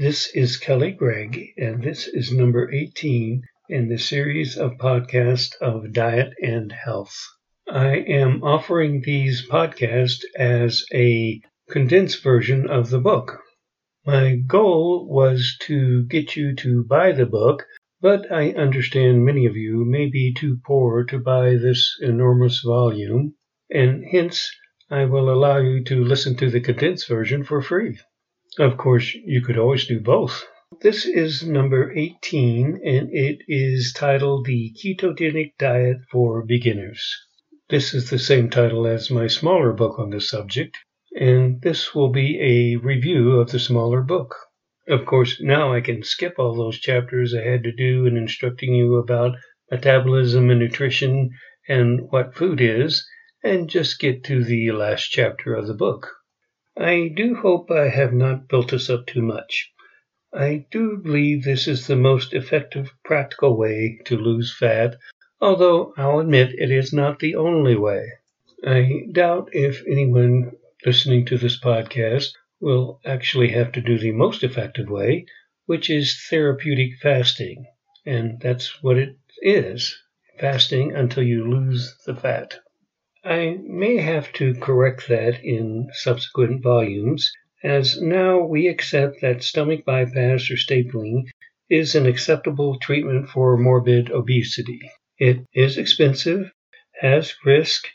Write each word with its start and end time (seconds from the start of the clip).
This 0.00 0.34
is 0.34 0.56
Kelly 0.56 0.92
Gregg, 0.92 1.52
and 1.58 1.82
this 1.82 2.08
is 2.08 2.32
number 2.32 2.72
18 2.72 3.42
in 3.68 3.88
the 3.90 3.98
series 3.98 4.56
of 4.56 4.78
podcasts 4.78 5.54
of 5.60 5.92
diet 5.92 6.32
and 6.40 6.72
health. 6.72 7.14
I 7.68 7.96
am 7.96 8.42
offering 8.42 9.02
these 9.02 9.46
podcasts 9.46 10.24
as 10.34 10.86
a 10.90 11.42
condensed 11.68 12.22
version 12.22 12.66
of 12.66 12.88
the 12.88 12.98
book. 12.98 13.42
My 14.06 14.36
goal 14.36 15.06
was 15.06 15.58
to 15.64 16.04
get 16.04 16.34
you 16.34 16.56
to 16.56 16.82
buy 16.82 17.12
the 17.12 17.26
book, 17.26 17.66
but 18.00 18.32
I 18.32 18.52
understand 18.52 19.26
many 19.26 19.44
of 19.44 19.54
you 19.54 19.84
may 19.84 20.08
be 20.08 20.32
too 20.32 20.60
poor 20.64 21.04
to 21.04 21.18
buy 21.18 21.56
this 21.56 21.94
enormous 22.00 22.62
volume, 22.64 23.34
and 23.68 24.02
hence 24.10 24.50
I 24.88 25.04
will 25.04 25.30
allow 25.30 25.58
you 25.58 25.84
to 25.84 26.02
listen 26.02 26.38
to 26.38 26.48
the 26.48 26.62
condensed 26.62 27.06
version 27.06 27.44
for 27.44 27.60
free. 27.60 27.98
Of 28.58 28.76
course, 28.76 29.14
you 29.14 29.42
could 29.42 29.56
always 29.56 29.86
do 29.86 30.00
both. 30.00 30.44
This 30.82 31.06
is 31.06 31.46
number 31.46 31.92
18, 31.96 32.80
and 32.84 33.08
it 33.12 33.42
is 33.46 33.92
titled 33.92 34.44
The 34.44 34.72
Ketogenic 34.72 35.52
Diet 35.56 35.98
for 36.10 36.44
Beginners. 36.44 37.00
This 37.68 37.94
is 37.94 38.10
the 38.10 38.18
same 38.18 38.50
title 38.50 38.88
as 38.88 39.08
my 39.08 39.28
smaller 39.28 39.72
book 39.72 40.00
on 40.00 40.10
the 40.10 40.20
subject, 40.20 40.76
and 41.14 41.62
this 41.62 41.94
will 41.94 42.10
be 42.10 42.40
a 42.40 42.76
review 42.76 43.38
of 43.38 43.52
the 43.52 43.60
smaller 43.60 44.02
book. 44.02 44.34
Of 44.88 45.06
course, 45.06 45.40
now 45.40 45.72
I 45.72 45.80
can 45.80 46.02
skip 46.02 46.34
all 46.36 46.56
those 46.56 46.80
chapters 46.80 47.32
I 47.32 47.42
had 47.42 47.62
to 47.62 47.72
do 47.72 48.04
in 48.06 48.16
instructing 48.16 48.74
you 48.74 48.96
about 48.96 49.36
metabolism 49.70 50.50
and 50.50 50.58
nutrition 50.58 51.30
and 51.68 52.10
what 52.10 52.34
food 52.34 52.60
is, 52.60 53.06
and 53.44 53.70
just 53.70 54.00
get 54.00 54.24
to 54.24 54.42
the 54.42 54.72
last 54.72 55.08
chapter 55.10 55.54
of 55.54 55.68
the 55.68 55.74
book. 55.74 56.08
I 56.82 57.08
do 57.14 57.34
hope 57.34 57.70
I 57.70 57.90
have 57.90 58.14
not 58.14 58.48
built 58.48 58.72
us 58.72 58.88
up 58.88 59.06
too 59.06 59.20
much. 59.20 59.70
I 60.32 60.64
do 60.70 60.96
believe 60.96 61.44
this 61.44 61.68
is 61.68 61.86
the 61.86 61.94
most 61.94 62.32
effective 62.32 62.94
practical 63.04 63.58
way 63.58 64.00
to 64.06 64.16
lose 64.16 64.56
fat, 64.56 64.96
although 65.42 65.92
I'll 65.98 66.20
admit 66.20 66.54
it 66.58 66.70
is 66.70 66.90
not 66.90 67.18
the 67.18 67.34
only 67.34 67.76
way. 67.76 68.08
I 68.64 69.02
doubt 69.12 69.50
if 69.52 69.84
anyone 69.86 70.52
listening 70.86 71.26
to 71.26 71.36
this 71.36 71.60
podcast 71.60 72.32
will 72.60 72.98
actually 73.04 73.48
have 73.48 73.72
to 73.72 73.82
do 73.82 73.98
the 73.98 74.12
most 74.12 74.42
effective 74.42 74.88
way, 74.88 75.26
which 75.66 75.90
is 75.90 76.18
therapeutic 76.30 76.92
fasting. 77.02 77.66
And 78.06 78.40
that's 78.40 78.82
what 78.82 78.96
it 78.96 79.16
is 79.42 79.98
fasting 80.38 80.96
until 80.96 81.24
you 81.24 81.44
lose 81.44 81.94
the 82.06 82.14
fat. 82.16 82.58
I 83.22 83.58
may 83.62 83.98
have 83.98 84.32
to 84.34 84.54
correct 84.54 85.06
that 85.08 85.44
in 85.44 85.88
subsequent 85.92 86.62
volumes, 86.62 87.30
as 87.62 88.00
now 88.00 88.42
we 88.42 88.66
accept 88.66 89.20
that 89.20 89.42
stomach 89.42 89.84
bypass 89.84 90.50
or 90.50 90.56
stapling 90.56 91.24
is 91.68 91.94
an 91.94 92.06
acceptable 92.06 92.78
treatment 92.78 93.28
for 93.28 93.58
morbid 93.58 94.10
obesity. 94.10 94.80
It 95.18 95.44
is 95.52 95.76
expensive, 95.76 96.50
has 97.00 97.34
risk, 97.44 97.88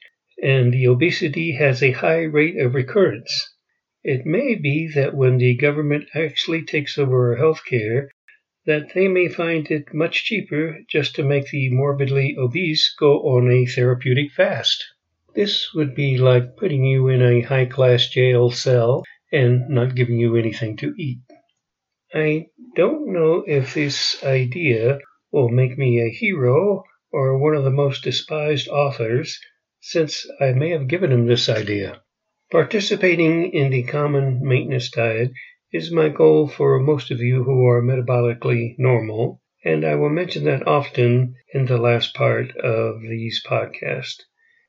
and 0.44 0.72
the 0.72 0.86
obesity 0.88 1.54
has 1.54 1.82
a 1.82 1.92
high 1.92 2.22
rate 2.22 2.58
of 2.60 2.76
recurrence. 2.76 3.52
It 4.04 4.28
may 4.28 4.54
be 4.54 4.88
that 4.94 5.16
when 5.16 5.40
the 5.40 5.56
government 5.56 6.08
actually 6.14 6.66
takes 6.66 7.00
over 7.00 7.32
our 7.32 7.38
health 7.38 7.62
care, 7.68 8.12
that 8.68 8.94
they 8.94 9.08
may 9.08 9.28
find 9.28 9.72
it 9.72 9.92
much 9.92 10.24
cheaper 10.26 10.80
just 10.88 11.16
to 11.16 11.24
make 11.24 11.50
the 11.50 11.70
morbidly 11.72 12.36
obese 12.38 12.94
go 13.00 13.22
on 13.22 13.50
a 13.50 13.66
therapeutic 13.66 14.32
fast. 14.32 14.86
This 15.36 15.74
would 15.74 15.96
be 15.96 16.18
like 16.18 16.56
putting 16.56 16.86
you 16.86 17.10
in 17.10 17.22
a 17.22 17.42
high 17.42 17.66
class 17.66 18.08
jail 18.08 18.52
cell 18.52 19.04
and 19.34 19.68
not 19.68 19.94
giving 19.94 20.18
you 20.18 20.38
anything 20.38 20.78
to 20.78 20.94
eat. 20.98 21.20
I 22.14 22.48
don't 22.76 23.12
know 23.12 23.44
if 23.46 23.74
this 23.74 24.24
idea 24.24 25.00
will 25.34 25.50
make 25.50 25.78
me 25.78 26.00
a 26.00 26.10
hero 26.10 26.86
or 27.12 27.38
one 27.38 27.54
of 27.54 27.66
the 27.66 27.70
most 27.70 28.06
despised 28.06 28.70
authors, 28.70 29.38
since 29.82 30.26
I 30.40 30.54
may 30.54 30.70
have 30.70 30.88
given 30.88 31.12
him 31.12 31.26
this 31.28 31.50
idea. 31.50 32.02
Participating 32.50 33.52
in 33.52 33.72
the 33.72 33.84
common 33.84 34.40
maintenance 34.42 34.90
diet 34.90 35.32
is 35.74 35.92
my 35.92 36.08
goal 36.08 36.48
for 36.48 36.80
most 36.80 37.12
of 37.12 37.20
you 37.20 37.44
who 37.44 37.68
are 37.68 37.82
metabolically 37.82 38.76
normal, 38.78 39.42
and 39.66 39.84
I 39.84 39.96
will 39.96 40.10
mention 40.10 40.46
that 40.46 40.66
often 40.66 41.36
in 41.54 41.66
the 41.66 41.78
last 41.78 42.14
part 42.14 42.56
of 42.56 43.02
these 43.02 43.44
podcasts. 43.46 44.22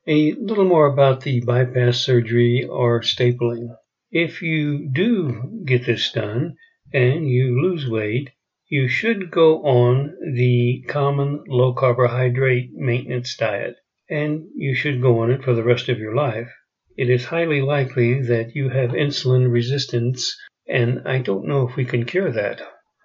A 0.09 0.31
little 0.35 0.63
more 0.63 0.85
about 0.85 1.21
the 1.23 1.41
bypass 1.41 1.97
surgery 1.97 2.63
or 2.63 3.01
stapling. 3.01 3.75
If 4.09 4.41
you 4.41 4.87
do 4.89 5.61
get 5.65 5.85
this 5.85 6.13
done 6.13 6.55
and 6.93 7.29
you 7.29 7.61
lose 7.61 7.89
weight, 7.89 8.29
you 8.69 8.87
should 8.87 9.29
go 9.29 9.63
on 9.63 10.15
the 10.33 10.85
common 10.87 11.43
low 11.49 11.73
carbohydrate 11.73 12.69
maintenance 12.73 13.35
diet, 13.35 13.75
and 14.09 14.47
you 14.55 14.75
should 14.75 15.01
go 15.01 15.19
on 15.19 15.29
it 15.29 15.43
for 15.43 15.53
the 15.53 15.63
rest 15.63 15.89
of 15.89 15.99
your 15.99 16.15
life. 16.15 16.53
It 16.95 17.09
is 17.09 17.25
highly 17.25 17.61
likely 17.61 18.21
that 18.21 18.55
you 18.55 18.69
have 18.69 18.91
insulin 18.91 19.51
resistance, 19.51 20.37
and 20.69 21.01
I 21.05 21.19
don't 21.19 21.49
know 21.49 21.67
if 21.67 21.75
we 21.75 21.83
can 21.83 22.05
cure 22.05 22.31
that. 22.31 22.61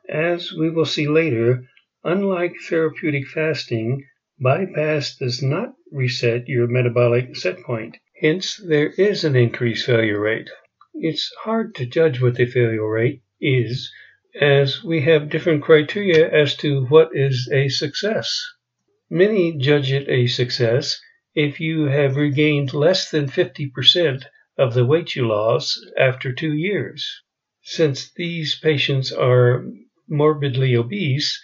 As 0.09 0.53
we 0.53 0.71
will 0.71 0.85
see 0.85 1.09
later, 1.09 1.65
unlike 2.05 2.55
therapeutic 2.69 3.27
fasting, 3.27 4.05
bypass 4.43 5.17
does 5.17 5.41
not 5.41 5.73
reset 5.93 6.49
your 6.49 6.67
metabolic 6.67 7.37
set 7.37 7.63
point. 7.63 7.97
Hence, 8.21 8.57
there 8.57 8.89
is 8.99 9.23
an 9.23 9.37
increased 9.37 9.87
failure 9.87 10.19
rate. 10.19 10.51
It's 10.95 11.33
hard 11.43 11.77
to 11.77 11.87
judge 11.87 12.21
what 12.21 12.35
the 12.35 12.47
failure 12.47 12.89
rate 12.89 13.23
is, 13.41 13.93
as 14.41 14.83
we 14.83 15.03
have 15.03 15.31
different 15.31 15.63
criteria 15.63 16.29
as 16.29 16.57
to 16.57 16.87
what 16.87 17.11
is 17.15 17.49
a 17.53 17.69
success. 17.69 18.45
Many 19.09 19.57
judge 19.59 19.93
it 19.93 20.09
a 20.09 20.27
success 20.27 21.01
if 21.35 21.61
you 21.61 21.85
have 21.85 22.17
regained 22.17 22.75
less 22.75 23.11
than 23.11 23.27
50% 23.29 24.25
of 24.59 24.75
the 24.75 24.85
weight 24.85 25.15
you 25.15 25.29
lost 25.29 25.79
after 25.97 26.33
two 26.33 26.53
years. 26.53 27.23
Since 27.63 28.13
these 28.15 28.59
patients 28.59 29.13
are 29.13 29.65
morbidly 30.09 30.75
obese, 30.77 31.41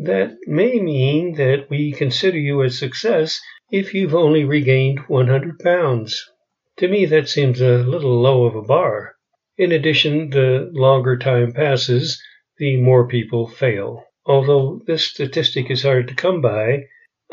that 0.00 0.36
may 0.46 0.78
mean 0.78 1.34
that 1.34 1.68
we 1.68 1.90
consider 1.90 2.38
you 2.38 2.62
a 2.62 2.70
success 2.70 3.40
if 3.72 3.92
you've 3.92 4.14
only 4.14 4.44
regained 4.44 5.00
100 5.08 5.58
pounds. 5.58 6.24
To 6.76 6.86
me, 6.86 7.04
that 7.06 7.28
seems 7.28 7.60
a 7.60 7.78
little 7.78 8.20
low 8.20 8.44
of 8.44 8.54
a 8.54 8.62
bar. 8.62 9.16
In 9.56 9.72
addition, 9.72 10.30
the 10.30 10.70
longer 10.72 11.18
time 11.18 11.52
passes, 11.52 12.22
the 12.58 12.76
more 12.76 13.08
people 13.08 13.48
fail. 13.48 14.04
Although 14.24 14.82
this 14.86 15.02
statistic 15.02 15.68
is 15.68 15.82
hard 15.82 16.06
to 16.06 16.14
come 16.14 16.40
by, 16.40 16.84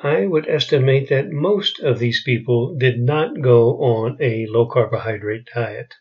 I 0.01 0.25
would 0.25 0.49
estimate 0.49 1.09
that 1.09 1.29
most 1.29 1.79
of 1.81 1.99
these 1.99 2.23
people 2.23 2.75
did 2.75 2.99
not 2.99 3.41
go 3.41 3.77
on 3.77 4.17
a 4.19 4.47
low 4.47 4.65
carbohydrate 4.65 5.47
diet. 5.53 5.93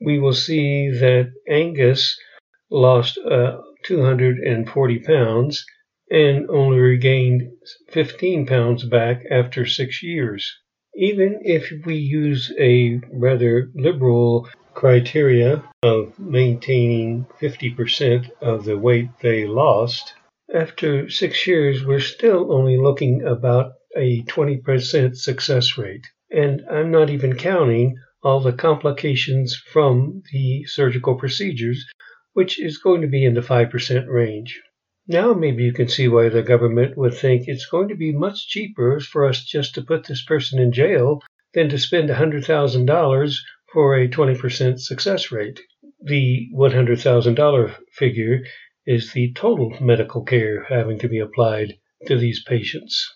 We 0.00 0.18
will 0.18 0.32
see 0.32 0.90
that 0.90 1.30
Angus 1.48 2.18
lost 2.68 3.16
uh, 3.18 3.58
240 3.84 4.98
pounds 4.98 5.64
and 6.10 6.48
only 6.50 6.78
regained 6.78 7.50
15 7.90 8.46
pounds 8.46 8.84
back 8.84 9.22
after 9.30 9.64
six 9.64 10.02
years 10.02 10.60
even 10.94 11.40
if 11.44 11.72
we 11.86 11.94
use 11.94 12.52
a 12.58 13.00
rather 13.12 13.70
liberal 13.74 14.48
criteria 14.74 15.62
of 15.82 16.18
maintaining 16.18 17.24
50% 17.40 18.30
of 18.40 18.64
the 18.64 18.76
weight 18.76 19.08
they 19.20 19.46
lost, 19.46 20.14
after 20.52 21.08
six 21.08 21.46
years, 21.46 21.84
we're 21.84 22.00
still 22.00 22.52
only 22.52 22.76
looking 22.76 23.22
about 23.22 23.72
a 23.96 24.22
20% 24.24 25.16
success 25.16 25.78
rate. 25.78 26.06
And 26.30 26.62
I'm 26.70 26.90
not 26.90 27.08
even 27.08 27.36
counting 27.36 27.96
all 28.22 28.40
the 28.40 28.52
complications 28.52 29.56
from 29.56 30.22
the 30.32 30.64
surgical 30.64 31.14
procedures, 31.14 31.86
which 32.32 32.60
is 32.60 32.78
going 32.78 33.00
to 33.02 33.08
be 33.08 33.24
in 33.24 33.34
the 33.34 33.40
5% 33.40 34.08
range. 34.08 34.60
Now 35.12 35.34
maybe 35.34 35.64
you 35.64 35.72
can 35.72 35.88
see 35.88 36.06
why 36.06 36.28
the 36.28 36.40
government 36.40 36.96
would 36.96 37.14
think 37.14 37.48
it's 37.48 37.66
going 37.66 37.88
to 37.88 37.96
be 37.96 38.12
much 38.12 38.46
cheaper 38.46 39.00
for 39.00 39.26
us 39.26 39.42
just 39.42 39.74
to 39.74 39.82
put 39.82 40.06
this 40.06 40.24
person 40.24 40.60
in 40.60 40.70
jail 40.70 41.20
than 41.52 41.68
to 41.70 41.80
spend 41.80 42.10
$100,000 42.10 43.36
for 43.72 43.96
a 43.96 44.08
20% 44.08 44.78
success 44.78 45.32
rate. 45.32 45.58
The 46.00 46.48
$100,000 46.54 47.76
figure 47.92 48.44
is 48.86 49.12
the 49.12 49.32
total 49.32 49.76
medical 49.80 50.22
care 50.22 50.62
having 50.68 51.00
to 51.00 51.08
be 51.08 51.18
applied 51.18 51.74
to 52.06 52.16
these 52.16 52.44
patients. 52.44 53.12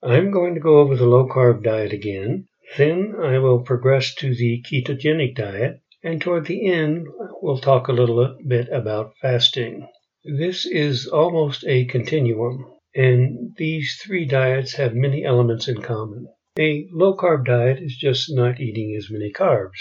I'm 0.00 0.30
going 0.30 0.54
to 0.54 0.60
go 0.60 0.78
over 0.78 0.94
the 0.94 1.06
low 1.06 1.26
carb 1.26 1.64
diet 1.64 1.92
again. 1.92 2.46
Then 2.76 3.16
I 3.20 3.40
will 3.40 3.64
progress 3.64 4.14
to 4.20 4.32
the 4.32 4.62
ketogenic 4.62 5.34
diet. 5.34 5.80
And 6.04 6.20
toward 6.20 6.46
the 6.46 6.70
end, 6.72 7.08
we'll 7.40 7.58
talk 7.58 7.88
a 7.88 7.92
little 7.92 8.38
bit 8.46 8.68
about 8.68 9.14
fasting. 9.20 9.88
This 10.24 10.66
is 10.66 11.08
almost 11.08 11.64
a 11.66 11.84
continuum, 11.86 12.64
and 12.94 13.56
these 13.56 14.00
three 14.00 14.24
diets 14.24 14.74
have 14.74 14.94
many 14.94 15.24
elements 15.24 15.66
in 15.66 15.82
common. 15.82 16.28
A 16.56 16.86
low 16.92 17.16
carb 17.16 17.44
diet 17.44 17.82
is 17.82 17.96
just 17.96 18.32
not 18.32 18.60
eating 18.60 18.94
as 18.96 19.10
many 19.10 19.32
carbs. 19.32 19.80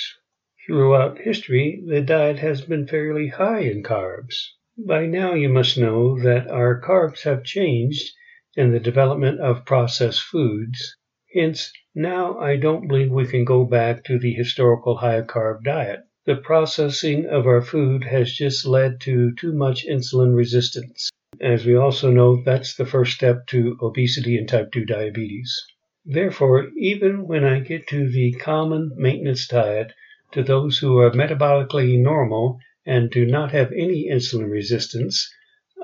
Throughout 0.66 1.20
history, 1.20 1.84
the 1.86 2.02
diet 2.02 2.40
has 2.40 2.62
been 2.62 2.88
fairly 2.88 3.28
high 3.28 3.60
in 3.60 3.84
carbs. 3.84 4.34
By 4.76 5.06
now 5.06 5.36
you 5.36 5.48
must 5.48 5.78
know 5.78 6.20
that 6.24 6.48
our 6.50 6.82
carbs 6.82 7.22
have 7.22 7.44
changed 7.44 8.12
in 8.56 8.72
the 8.72 8.80
development 8.80 9.40
of 9.42 9.64
processed 9.66 10.24
foods. 10.24 10.96
Hence, 11.36 11.72
now 11.94 12.40
I 12.40 12.56
don't 12.56 12.88
believe 12.88 13.12
we 13.12 13.28
can 13.28 13.46
go 13.46 13.64
back 13.64 14.04
to 14.06 14.18
the 14.18 14.34
historical 14.34 14.98
high 14.98 15.22
carb 15.22 15.64
diet. 15.64 16.00
The 16.27 16.35
processing 16.35 17.25
of 17.25 17.47
our 17.47 17.63
food 17.63 18.03
has 18.03 18.31
just 18.31 18.68
led 18.68 19.01
to 19.01 19.33
too 19.33 19.53
much 19.53 19.88
insulin 19.88 20.35
resistance. 20.35 21.09
As 21.39 21.65
we 21.65 21.75
also 21.75 22.12
know, 22.12 22.44
that's 22.44 22.75
the 22.75 22.85
first 22.85 23.13
step 23.13 23.47
to 23.47 23.75
obesity 23.81 24.38
and 24.38 24.47
type 24.47 24.71
2 24.71 24.85
diabetes. 24.85 25.51
Therefore, 26.06 26.69
even 26.77 27.25
when 27.25 27.44
I 27.44 27.59
get 27.62 27.88
to 27.88 28.07
the 28.07 28.33
common 28.33 28.91
maintenance 28.95 29.47
diet 29.47 29.94
to 30.33 30.44
those 30.44 30.77
who 30.77 31.00
are 31.00 31.09
metabolically 31.09 31.97
normal 31.97 32.59
and 32.85 33.09
do 33.09 33.25
not 33.25 33.51
have 33.53 33.71
any 33.71 34.07
insulin 34.07 34.51
resistance, 34.51 35.27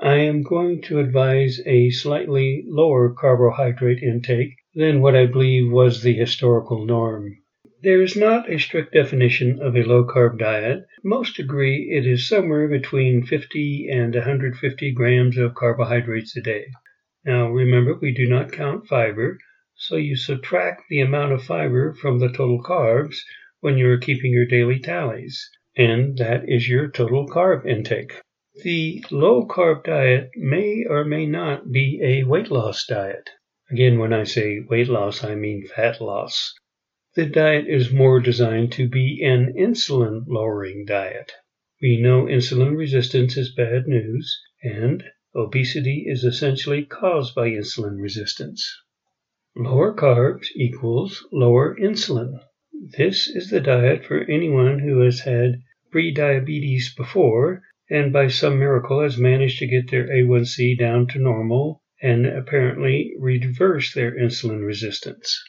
I 0.00 0.18
am 0.18 0.44
going 0.44 0.82
to 0.82 1.00
advise 1.00 1.60
a 1.66 1.90
slightly 1.90 2.62
lower 2.68 3.12
carbohydrate 3.12 4.04
intake 4.04 4.54
than 4.72 5.00
what 5.00 5.16
I 5.16 5.26
believe 5.26 5.72
was 5.72 6.02
the 6.02 6.14
historical 6.14 6.86
norm. 6.86 7.38
There 7.82 8.02
is 8.02 8.16
not 8.16 8.50
a 8.50 8.58
strict 8.58 8.92
definition 8.92 9.60
of 9.60 9.76
a 9.76 9.84
low 9.84 10.04
carb 10.04 10.38
diet. 10.38 10.84
Most 11.04 11.38
agree 11.38 11.90
it 11.92 12.06
is 12.06 12.26
somewhere 12.26 12.66
between 12.66 13.24
50 13.24 13.88
and 13.88 14.14
150 14.14 14.92
grams 14.92 15.38
of 15.38 15.54
carbohydrates 15.54 16.36
a 16.36 16.40
day. 16.40 16.66
Now 17.24 17.48
remember, 17.50 17.94
we 17.94 18.12
do 18.12 18.28
not 18.28 18.50
count 18.50 18.88
fiber, 18.88 19.38
so 19.76 19.96
you 19.96 20.16
subtract 20.16 20.82
the 20.88 21.00
amount 21.00 21.32
of 21.32 21.44
fiber 21.44 21.94
from 21.94 22.18
the 22.18 22.32
total 22.32 22.62
carbs 22.62 23.16
when 23.60 23.78
you 23.78 23.88
are 23.90 23.98
keeping 23.98 24.32
your 24.32 24.46
daily 24.46 24.80
tallies 24.80 25.48
and 25.78 26.18
that 26.18 26.42
is 26.48 26.68
your 26.68 26.88
total 26.88 27.28
carb 27.28 27.64
intake. 27.64 28.20
The 28.64 29.04
low 29.12 29.46
carb 29.46 29.84
diet 29.84 30.30
may 30.34 30.84
or 30.84 31.04
may 31.04 31.26
not 31.26 31.70
be 31.70 32.00
a 32.02 32.24
weight 32.24 32.50
loss 32.50 32.84
diet. 32.84 33.30
Again, 33.70 34.00
when 34.00 34.12
I 34.12 34.24
say 34.24 34.58
weight 34.68 34.88
loss, 34.88 35.22
I 35.22 35.36
mean 35.36 35.64
fat 35.64 36.00
loss. 36.00 36.52
The 37.18 37.26
diet 37.26 37.66
is 37.66 37.92
more 37.92 38.20
designed 38.20 38.70
to 38.74 38.88
be 38.88 39.20
an 39.24 39.52
insulin 39.58 40.24
lowering 40.28 40.84
diet. 40.84 41.32
We 41.82 42.00
know 42.00 42.26
insulin 42.26 42.76
resistance 42.76 43.36
is 43.36 43.52
bad 43.52 43.88
news, 43.88 44.40
and 44.62 45.02
obesity 45.34 46.04
is 46.06 46.22
essentially 46.22 46.84
caused 46.84 47.34
by 47.34 47.50
insulin 47.50 48.00
resistance. 48.00 48.72
Lower 49.56 49.92
carbs 49.92 50.46
equals 50.54 51.26
lower 51.32 51.74
insulin. 51.74 52.38
This 52.96 53.26
is 53.26 53.50
the 53.50 53.60
diet 53.60 54.04
for 54.04 54.22
anyone 54.30 54.78
who 54.78 55.00
has 55.00 55.18
had 55.18 55.60
pre-diabetes 55.90 56.94
before 56.94 57.64
and 57.90 58.12
by 58.12 58.28
some 58.28 58.60
miracle 58.60 59.02
has 59.02 59.18
managed 59.18 59.58
to 59.58 59.66
get 59.66 59.90
their 59.90 60.06
A1C 60.06 60.78
down 60.78 61.08
to 61.08 61.18
normal 61.18 61.82
and 62.00 62.26
apparently 62.26 63.12
reverse 63.18 63.92
their 63.92 64.12
insulin 64.16 64.64
resistance. 64.64 65.42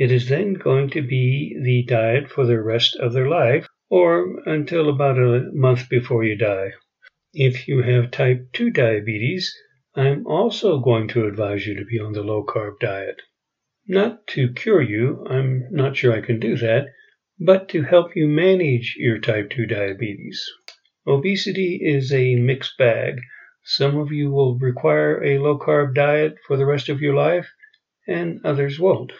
It 0.00 0.10
is 0.10 0.30
then 0.30 0.54
going 0.54 0.88
to 0.92 1.02
be 1.02 1.54
the 1.62 1.82
diet 1.82 2.30
for 2.30 2.46
the 2.46 2.58
rest 2.58 2.96
of 2.96 3.12
their 3.12 3.28
life 3.28 3.66
or 3.90 4.40
until 4.46 4.88
about 4.88 5.18
a 5.18 5.50
month 5.52 5.90
before 5.90 6.24
you 6.24 6.36
die. 6.36 6.70
If 7.34 7.68
you 7.68 7.82
have 7.82 8.10
type 8.10 8.50
2 8.54 8.70
diabetes, 8.70 9.54
I'm 9.94 10.26
also 10.26 10.78
going 10.78 11.08
to 11.08 11.26
advise 11.26 11.66
you 11.66 11.76
to 11.76 11.84
be 11.84 12.00
on 12.00 12.12
the 12.12 12.22
low 12.22 12.42
carb 12.42 12.78
diet. 12.80 13.20
Not 13.86 14.26
to 14.28 14.54
cure 14.54 14.80
you, 14.80 15.26
I'm 15.28 15.66
not 15.70 15.98
sure 15.98 16.14
I 16.14 16.22
can 16.22 16.40
do 16.40 16.56
that, 16.56 16.86
but 17.38 17.68
to 17.68 17.82
help 17.82 18.16
you 18.16 18.26
manage 18.26 18.94
your 18.96 19.18
type 19.18 19.50
2 19.50 19.66
diabetes. 19.66 20.42
Obesity 21.06 21.78
is 21.82 22.10
a 22.10 22.36
mixed 22.36 22.78
bag. 22.78 23.20
Some 23.64 23.98
of 23.98 24.12
you 24.12 24.30
will 24.30 24.58
require 24.58 25.22
a 25.22 25.38
low 25.40 25.58
carb 25.58 25.94
diet 25.94 26.36
for 26.46 26.56
the 26.56 26.64
rest 26.64 26.88
of 26.88 27.02
your 27.02 27.14
life, 27.14 27.50
and 28.08 28.40
others 28.46 28.80
won't. 28.80 29.12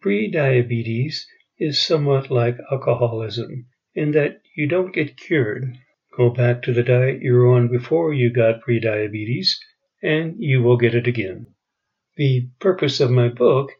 Pre-diabetes 0.00 1.26
is 1.58 1.80
somewhat 1.82 2.30
like 2.30 2.56
alcoholism 2.70 3.66
in 3.96 4.12
that 4.12 4.40
you 4.54 4.68
don't 4.68 4.94
get 4.94 5.16
cured. 5.16 5.76
Go 6.16 6.30
back 6.30 6.62
to 6.62 6.72
the 6.72 6.84
diet 6.84 7.20
you 7.20 7.32
were 7.32 7.48
on 7.48 7.66
before 7.66 8.12
you 8.12 8.30
got 8.30 8.60
pre-diabetes, 8.60 9.58
and 10.00 10.36
you 10.38 10.62
will 10.62 10.76
get 10.76 10.94
it 10.94 11.08
again. 11.08 11.46
The 12.16 12.48
purpose 12.60 13.00
of 13.00 13.10
my 13.10 13.28
book 13.28 13.72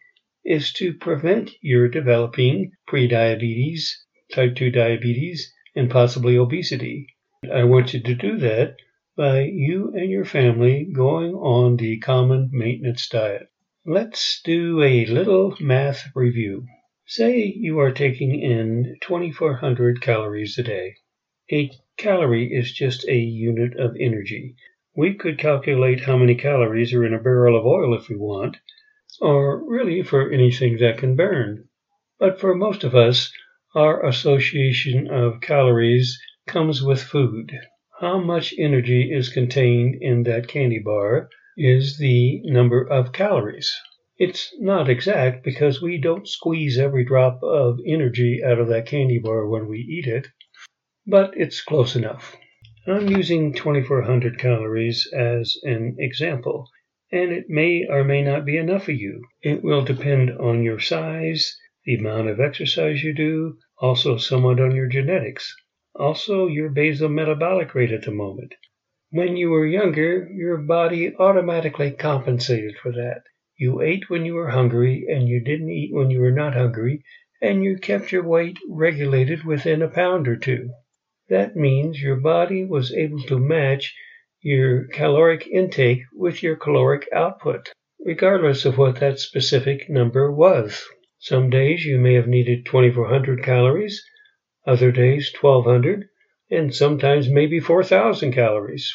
is 0.45 0.73
to 0.73 0.95
prevent 0.95 1.53
your 1.61 1.89
developing 1.89 2.73
prediabetes, 2.89 3.91
type 4.33 4.57
2 4.57 4.71
diabetes, 4.71 5.53
and 5.77 5.89
possibly 5.89 6.37
obesity. 6.37 7.07
I 7.53 7.63
want 7.63 7.95
you 7.95 8.01
to 8.01 8.15
do 8.15 8.39
that 8.39 8.75
by 9.17 9.43
you 9.43 9.93
and 9.95 10.11
your 10.11 10.25
family 10.25 10.89
going 10.93 11.35
on 11.35 11.77
the 11.77 11.99
common 11.99 12.51
maintenance 12.53 13.09
diet. 13.09 13.49
Let's 13.91 14.43
do 14.45 14.83
a 14.83 15.07
little 15.07 15.57
math 15.61 16.11
review. 16.15 16.67
Say 17.07 17.55
you 17.57 17.79
are 17.81 17.91
taking 17.91 18.39
in 18.39 18.99
2400 19.01 20.03
calories 20.03 20.59
a 20.59 20.63
day. 20.63 20.97
A 21.51 21.71
calorie 21.97 22.53
is 22.53 22.71
just 22.71 23.09
a 23.09 23.17
unit 23.17 23.81
of 23.81 23.97
energy. 23.99 24.57
We 24.95 25.15
could 25.15 25.39
calculate 25.39 26.01
how 26.01 26.19
many 26.19 26.35
calories 26.35 26.93
are 26.93 27.03
in 27.03 27.15
a 27.15 27.19
barrel 27.19 27.59
of 27.59 27.65
oil 27.65 27.95
if 27.95 28.11
we 28.11 28.17
want, 28.17 28.59
or 29.23 29.67
really 29.67 30.03
for 30.03 30.31
anything 30.31 30.77
that 30.81 30.99
can 30.99 31.17
burn. 31.17 31.67
But 32.19 32.39
for 32.39 32.55
most 32.55 32.85
of 32.85 32.95
us, 32.95 33.33
our 33.75 34.05
association 34.05 35.09
of 35.11 35.41
calories 35.41 36.21
comes 36.47 36.83
with 36.83 37.03
food. 37.03 37.59
How 38.01 38.19
much 38.19 38.53
energy 38.59 39.11
is 39.11 39.31
contained 39.31 39.97
in 40.03 40.25
that 40.25 40.47
candy 40.47 40.79
bar 40.79 41.31
is 41.59 41.99
the 41.99 42.41
number 42.45 42.81
of 42.81 43.13
calories. 43.13 43.71
It's 44.17 44.55
not 44.61 44.89
exact 44.89 45.45
because 45.45 45.83
we 45.83 45.99
don't 45.99 46.27
squeeze 46.27 46.79
every 46.79 47.05
drop 47.05 47.43
of 47.43 47.81
energy 47.85 48.41
out 48.45 48.61
of 48.61 48.69
that 48.69 48.87
candy 48.87 49.19
bar 49.19 49.47
when 49.49 49.67
we 49.67 49.79
eat 49.79 50.07
it, 50.07 50.29
but 51.05 51.33
it's 51.37 51.61
close 51.61 51.97
enough. 51.97 52.37
I'm 52.87 53.09
using 53.09 53.53
2400 53.53 54.39
calories 54.39 55.07
as 55.13 55.57
an 55.65 55.97
example 55.99 56.69
and 57.11 57.33
it 57.33 57.47
may 57.49 57.87
or 57.89 58.05
may 58.05 58.23
not 58.23 58.45
be 58.45 58.57
enough 58.57 58.85
for 58.85 58.93
you. 58.93 59.25
It 59.43 59.63
will 59.65 59.83
depend 59.83 60.31
on 60.31 60.63
your 60.63 60.79
size, 60.79 61.59
the 61.85 61.97
amount 61.97 62.29
of 62.29 62.39
exercise 62.39 63.03
you 63.03 63.15
do, 63.15 63.59
also 63.79 64.17
somewhat 64.17 64.61
on 64.61 64.77
your 64.77 64.89
genetics, 64.89 65.55
also 65.95 66.47
your 66.47 66.71
basal 66.71 67.09
metabolic 67.09 67.75
rate 67.75 67.93
at 67.93 68.03
the 68.03 68.11
moment. 68.11 68.55
When 69.11 69.39
you 69.39 69.49
were 69.49 69.67
younger, 69.67 70.29
your 70.31 70.59
body 70.59 71.17
automatically 71.17 71.93
compensated 71.93 72.77
for 72.77 72.93
that. 72.93 73.23
You 73.57 73.81
ate 73.81 74.11
when 74.11 74.27
you 74.27 74.35
were 74.35 74.51
hungry 74.51 75.07
and 75.09 75.27
you 75.27 75.43
didn't 75.43 75.71
eat 75.71 75.95
when 75.95 76.11
you 76.11 76.21
were 76.21 76.31
not 76.31 76.53
hungry, 76.53 77.03
and 77.41 77.65
you 77.65 77.79
kept 77.79 78.13
your 78.13 78.23
weight 78.23 78.59
regulated 78.69 79.45
within 79.45 79.81
a 79.81 79.89
pound 79.89 80.29
or 80.29 80.37
two. 80.37 80.71
That 81.31 81.57
means 81.57 82.03
your 82.03 82.17
body 82.17 82.67
was 82.67 82.93
able 82.93 83.23
to 83.23 83.39
match 83.39 83.95
your 84.43 84.87
caloric 84.89 85.47
intake 85.47 86.03
with 86.13 86.43
your 86.43 86.57
caloric 86.57 87.09
output, 87.11 87.73
regardless 88.05 88.67
of 88.67 88.77
what 88.77 89.01
that 89.01 89.21
specific 89.21 89.89
number 89.89 90.31
was. 90.31 90.87
Some 91.19 91.49
days 91.49 91.85
you 91.85 91.99
may 91.99 92.13
have 92.13 92.29
needed 92.29 92.67
2400 92.67 93.43
calories, 93.43 94.05
other 94.67 94.93
days 94.93 95.33
1200, 95.41 96.09
and 96.51 96.75
sometimes 96.75 97.29
maybe 97.29 97.61
4000 97.61 98.33
calories. 98.33 98.95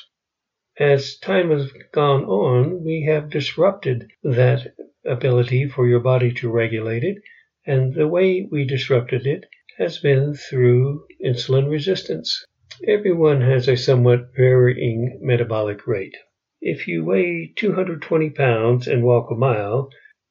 As 0.79 1.17
time 1.19 1.51
has 1.51 1.71
gone 1.91 2.25
on, 2.25 2.83
we 2.83 3.03
have 3.03 3.29
disrupted 3.29 4.11
that 4.23 4.73
ability 5.05 5.67
for 5.67 5.87
your 5.87 5.99
body 5.99 6.31
to 6.33 6.49
regulate 6.49 7.03
it, 7.03 7.17
and 7.65 7.93
the 7.93 8.07
way 8.07 8.47
we 8.51 8.65
disrupted 8.65 9.27
it 9.27 9.45
has 9.77 9.99
been 9.99 10.33
through 10.33 11.05
insulin 11.23 11.69
resistance. 11.69 12.43
Everyone 12.87 13.41
has 13.41 13.67
a 13.67 13.77
somewhat 13.77 14.35
varying 14.35 15.19
metabolic 15.21 15.85
rate. 15.85 16.15
If 16.59 16.87
you 16.87 17.05
weigh 17.05 17.53
220 17.55 18.31
pounds 18.31 18.87
and 18.87 19.03
walk 19.03 19.29
a 19.29 19.35
mile, 19.35 19.89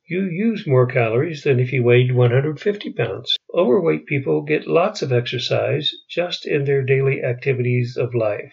you 0.08 0.24
use 0.24 0.66
more 0.66 0.86
calories 0.86 1.42
than 1.42 1.60
if 1.60 1.72
you 1.72 1.82
weighed 1.82 2.14
150 2.14 2.92
pounds. 2.92 3.36
Overweight 3.54 4.06
people 4.06 4.42
get 4.42 4.66
lots 4.66 5.02
of 5.02 5.12
exercise 5.12 5.92
just 6.10 6.46
in 6.46 6.64
their 6.64 6.82
daily 6.82 7.22
activities 7.22 7.96
of 7.96 8.14
life. 8.14 8.52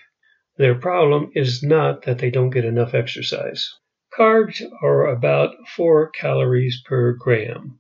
Their 0.58 0.76
problem 0.76 1.32
is 1.36 1.64
not 1.64 2.04
that 2.04 2.20
they 2.20 2.30
don't 2.30 2.50
get 2.50 2.66
enough 2.66 2.94
exercise. 2.94 3.74
Carbs 4.18 4.62
are 4.82 5.08
about 5.08 5.56
4 5.76 6.10
calories 6.12 6.82
per 6.86 7.14
gram. 7.14 7.80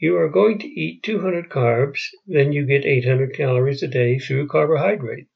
You 0.00 0.16
are 0.16 0.28
going 0.28 0.58
to 0.60 0.68
eat 0.68 1.02
200 1.02 1.48
carbs, 1.48 2.00
then 2.26 2.52
you 2.52 2.64
get 2.66 2.84
800 2.84 3.34
calories 3.34 3.82
a 3.82 3.88
day 3.88 4.18
through 4.18 4.46
carbohydrate. 4.46 5.26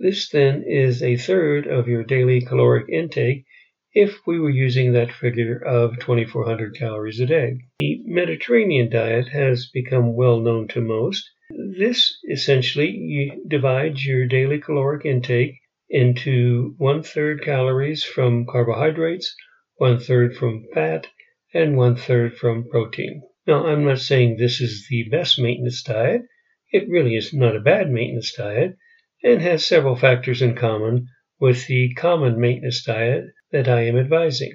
This 0.00 0.28
then 0.28 0.64
is 0.66 1.02
a 1.02 1.16
third 1.16 1.66
of 1.66 1.86
your 1.86 2.02
daily 2.02 2.40
caloric 2.40 2.88
intake 2.88 3.44
if 3.92 4.18
we 4.24 4.38
were 4.38 4.50
using 4.50 4.92
that 4.92 5.10
figure 5.10 5.56
of 5.56 5.98
2400 5.98 6.76
calories 6.76 7.18
a 7.18 7.26
day. 7.26 7.58
The 7.80 8.00
Mediterranean 8.04 8.88
diet 8.88 9.28
has 9.28 9.68
become 9.74 10.14
well 10.14 10.38
known 10.38 10.68
to 10.68 10.80
most. 10.80 11.28
This 11.76 12.16
essentially 12.30 13.32
divides 13.48 14.06
your 14.06 14.26
daily 14.26 14.60
caloric 14.60 15.04
intake 15.04 15.56
into 15.88 16.74
one 16.78 17.02
third 17.02 17.42
calories 17.42 18.04
from 18.04 18.46
carbohydrates, 18.46 19.34
one 19.76 19.98
third 19.98 20.36
from 20.36 20.66
fat, 20.72 21.08
and 21.52 21.76
one 21.76 21.96
third 21.96 22.36
from 22.36 22.68
protein. 22.70 23.22
Now, 23.46 23.66
I'm 23.66 23.84
not 23.84 23.98
saying 23.98 24.36
this 24.36 24.60
is 24.60 24.86
the 24.88 25.08
best 25.10 25.40
maintenance 25.40 25.82
diet. 25.82 26.22
It 26.70 26.88
really 26.88 27.16
is 27.16 27.34
not 27.34 27.56
a 27.56 27.60
bad 27.60 27.90
maintenance 27.90 28.32
diet 28.32 28.76
and 29.24 29.42
has 29.42 29.66
several 29.66 29.96
factors 29.96 30.40
in 30.42 30.54
common 30.54 31.08
with 31.40 31.66
the 31.66 31.92
common 31.94 32.40
maintenance 32.40 32.84
diet 32.84 33.24
that 33.52 33.68
I 33.68 33.82
am 33.82 33.98
advising. 33.98 34.52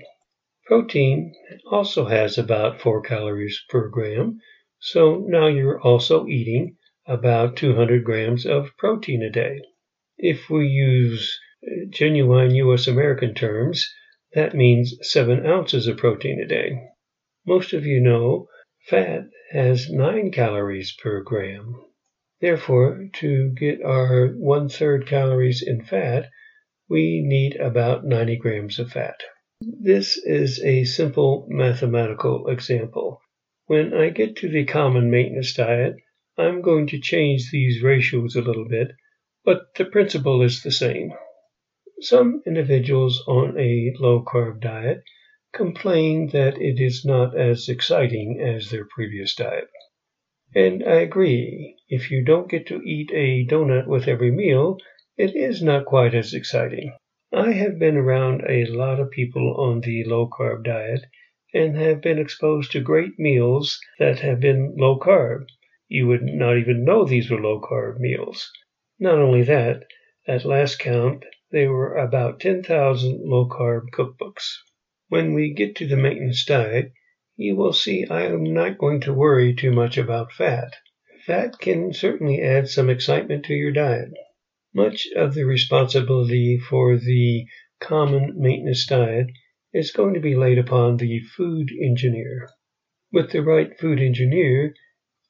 Protein 0.66 1.34
also 1.70 2.06
has 2.06 2.38
about 2.38 2.82
4 2.82 3.02
calories 3.02 3.64
per 3.70 3.90
gram, 3.90 4.40
so 4.80 5.26
now 5.28 5.48
you're 5.48 5.82
also 5.82 6.28
eating 6.28 6.78
about 7.06 7.56
200 7.56 8.04
grams 8.04 8.46
of 8.46 8.76
protein 8.78 9.22
a 9.22 9.30
day. 9.30 9.62
If 10.18 10.50
we 10.50 10.68
use 10.68 11.38
uh, 11.66 11.86
genuine 11.90 12.56
US 12.56 12.88
American 12.88 13.34
terms, 13.34 13.88
that 14.34 14.56
means 14.56 14.98
7 15.02 15.46
ounces 15.46 15.88
of 15.88 15.98
protein 15.98 16.40
a 16.40 16.48
day. 16.48 16.80
Most 17.46 17.74
of 17.74 17.86
you 17.86 18.00
know 18.00 18.48
fat 18.88 19.28
has 19.52 19.90
9 19.90 20.32
calories 20.32 20.96
per 20.96 21.22
gram. 21.22 21.76
Therefore, 22.42 23.08
to 23.14 23.50
get 23.52 23.82
our 23.84 24.28
one 24.30 24.68
third 24.68 25.06
calories 25.08 25.62
in 25.62 25.84
fat, 25.84 26.30
we 26.90 27.22
need 27.24 27.56
about 27.56 28.06
90 28.06 28.38
grams 28.38 28.80
of 28.80 28.92
fat. 28.92 29.16
This 29.62 30.18
is 30.18 30.62
a 30.64 30.84
simple 30.84 31.48
mathematical 31.50 32.48
example. 32.48 33.22
When 33.66 33.94
I 33.94 34.10
get 34.10 34.36
to 34.38 34.50
the 34.50 34.66
common 34.66 35.10
maintenance 35.10 35.54
diet, 35.54 35.96
I'm 36.38 36.62
going 36.62 36.88
to 36.88 37.00
change 37.00 37.50
these 37.50 37.82
ratios 37.82 38.36
a 38.36 38.42
little 38.42 38.68
bit, 38.68 38.90
but 39.44 39.74
the 39.76 39.86
principle 39.86 40.42
is 40.42 40.62
the 40.62 40.72
same. 40.72 41.14
Some 42.02 42.44
individuals 42.46 43.24
on 43.28 43.58
a 43.58 43.94
low 43.98 44.24
carb 44.24 44.60
diet 44.62 45.02
complain 45.54 46.28
that 46.34 46.62
it 46.62 46.80
is 46.80 47.06
not 47.06 47.36
as 47.36 47.70
exciting 47.70 48.42
as 48.42 48.70
their 48.70 48.86
previous 48.94 49.34
diet. 49.34 49.70
And 50.54 50.84
I 50.84 50.96
agree, 50.96 51.78
if 51.88 52.12
you 52.12 52.24
don't 52.24 52.50
get 52.50 52.68
to 52.68 52.82
eat 52.84 53.12
a 53.14 53.46
donut 53.46 53.88
with 53.88 54.08
every 54.08 54.32
meal, 54.32 54.78
it 55.18 55.36
is 55.36 55.62
not 55.64 55.86
quite 55.86 56.14
as 56.14 56.34
exciting. 56.34 56.92
I 57.34 57.52
have 57.54 57.80
been 57.80 57.98
around 57.98 58.44
a 58.50 58.66
lot 58.66 59.00
of 59.00 59.12
people 59.12 59.56
on 59.58 59.82
the 59.82 60.04
low 60.04 60.28
carb 60.28 60.64
diet 60.64 61.06
and 61.54 61.78
have 61.78 62.02
been 62.02 62.20
exposed 62.20 62.72
to 62.72 62.82
great 62.82 63.18
meals 63.18 63.80
that 63.98 64.20
have 64.20 64.42
been 64.42 64.76
low 64.78 65.00
carb. 65.00 65.46
You 65.88 66.08
would 66.08 66.24
not 66.24 66.58
even 66.58 66.84
know 66.84 67.06
these 67.06 67.32
were 67.32 67.40
low 67.40 67.62
carb 67.62 68.00
meals. 68.00 68.52
Not 69.00 69.18
only 69.18 69.44
that, 69.44 69.84
at 70.28 70.44
last 70.44 70.80
count, 70.80 71.24
there 71.52 71.72
were 71.72 71.96
about 71.96 72.42
10,000 72.42 73.22
low 73.24 73.48
carb 73.48 73.92
cookbooks. 73.94 74.58
When 75.08 75.34
we 75.34 75.54
get 75.54 75.76
to 75.78 75.88
the 75.88 75.96
maintenance 75.96 76.44
diet, 76.44 76.92
you 77.38 77.56
will 77.56 77.74
see 77.74 78.06
I 78.10 78.24
am 78.24 78.44
not 78.44 78.78
going 78.78 79.00
to 79.02 79.14
worry 79.14 79.54
too 79.54 79.72
much 79.72 79.98
about 79.98 80.34
fat. 80.34 80.74
Fat 81.26 81.60
can 81.60 81.94
certainly 81.94 82.42
add 82.42 82.68
some 82.68 82.90
excitement 82.90 83.46
to 83.46 83.54
your 83.54 83.72
diet. 83.72 84.12
Much 84.76 85.08
of 85.16 85.34
the 85.34 85.46
responsibility 85.46 86.58
for 86.58 86.98
the 86.98 87.46
common 87.80 88.34
maintenance 88.36 88.86
diet 88.86 89.28
is 89.74 89.94
going 89.94 90.14
to 90.14 90.20
be 90.20 90.36
laid 90.36 90.58
upon 90.58 90.98
the 90.98 91.22
food 91.22 91.72
engineer. 91.82 92.50
With 93.10 93.32
the 93.32 93.42
right 93.42 93.72
food 93.80 94.02
engineer, 94.02 94.74